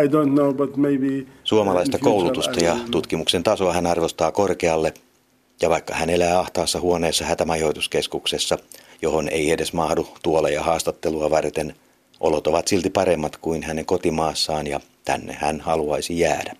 [0.03, 4.95] I don't know, but maybe Suomalaista koulutusta ja tutkimuksen tasoa hän arvostaa korkealle.
[5.62, 8.59] Ja vaikka hän elää ahtaassa huoneessa hätämajoituskeskuksessa,
[9.03, 11.74] johon ei edes mahdu tuoleja haastattelua varten–
[12.21, 16.57] Olot ovat silti paremmat kuin hänen kotimaassaan ja tänne hän haluaisi jäädä.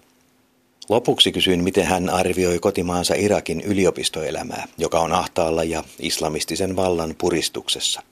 [0.89, 8.03] Lopuksi kysyin, miten hän arvioi kotimaansa Irakin yliopistoelämää, joka on ahtaalla ja islamistisen vallan puristuksessa.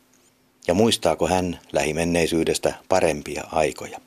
[0.66, 3.98] Ja muistaako hän lähimenneisyydestä parempia aikoja?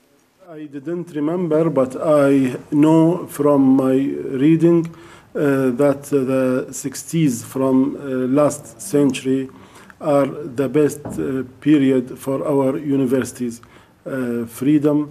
[0.58, 8.00] I didn't remember, but I know from my reading uh, that the 60s from uh,
[8.36, 9.48] last century–
[10.02, 13.62] are the best uh, period for our universities.
[14.06, 15.10] Uh, freedom,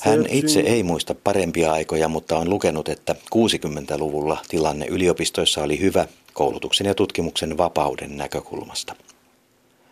[0.00, 6.06] hän itse ei muista parempia aikoja, mutta on lukenut, että 60-luvulla tilanne yliopistoissa oli hyvä
[6.32, 8.94] koulutuksen ja tutkimuksen vapauden näkökulmasta.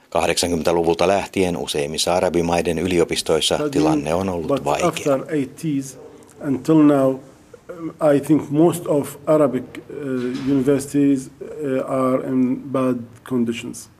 [0.09, 5.18] 80-luvulta lähtien useimmissa arabimaiden yliopistoissa tilanne on ollut vaikea.
[6.46, 7.16] Until now,
[8.16, 13.90] I think most of Arabic uh, universities uh, are in bad conditions.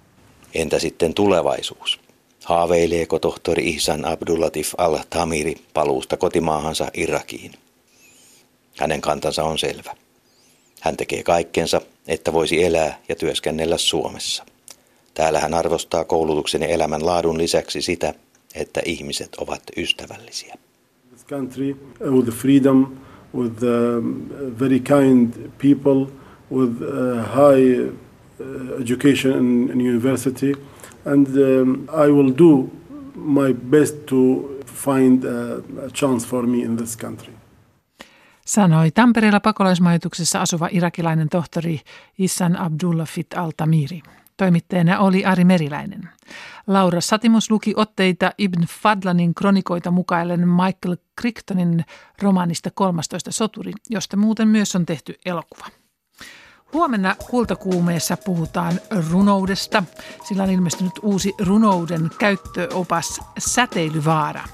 [0.55, 2.01] Entä sitten tulevaisuus?
[2.45, 7.53] Haaveileeko tohtori Ihsan Abdullatif al-Tamiri paluusta kotimaahansa Irakiin?
[8.79, 9.97] Hänen kantansa on selvä.
[10.81, 14.45] Hän tekee kaikkensa, että voisi elää ja työskennellä Suomessa.
[15.15, 18.15] Täällä hän arvostaa koulutuksen ja elämän laadun lisäksi sitä,
[18.55, 20.55] että ihmiset ovat ystävällisiä.
[21.09, 21.71] This country
[22.01, 22.97] uh, with the freedom,
[23.35, 24.29] with the um,
[24.61, 26.07] very kind people,
[26.51, 27.93] with uh, high
[28.81, 30.53] education in, in university,
[31.05, 32.71] and um, I will do
[33.15, 37.35] my best to find a, a chance for me in this country.
[38.47, 41.81] Sanoi Tampereella pakolaismajoituksessa asuva irakilainen tohtori
[42.19, 44.03] Issan Abdullah Fit Al-Tamiri.
[44.37, 46.09] Toimittajana oli Ari Meriläinen.
[46.67, 51.85] Laura Satimus luki otteita Ibn Fadlanin kronikoita mukaillen Michael Crichtonin
[52.23, 55.67] romaanista 13 soturi, josta muuten myös on tehty elokuva.
[56.73, 59.83] Huomenna kultakuumeessa puhutaan runoudesta.
[60.25, 64.45] Sillä on ilmestynyt uusi runouden käyttöopas Säteilyvaara.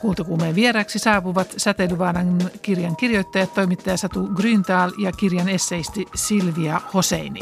[0.00, 7.40] Kultakuumeen vieraksi saapuvat Säteilyvaaran kirjan kirjoittajat, toimittaja Satu Grüntal ja kirjan esseisti Silvia Hoseini.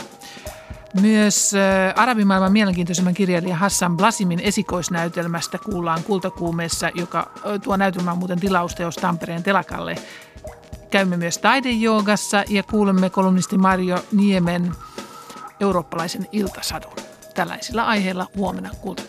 [1.01, 1.53] Myös
[1.97, 7.31] arabimaailman mielenkiintoisemman kirjailija Hassan Blasimin esikoisnäytelmästä kuullaan Kultakuumeessa, joka
[7.63, 9.97] tuo näytelmään muuten tilausteos Tampereen telakalle
[10.95, 14.73] Käymme myös taidejoogassa ja kuulemme kolumnisti Mario Niemen
[15.61, 16.93] eurooppalaisen iltasadun.
[17.35, 19.03] Tällaisilla aiheilla huomenna kuulta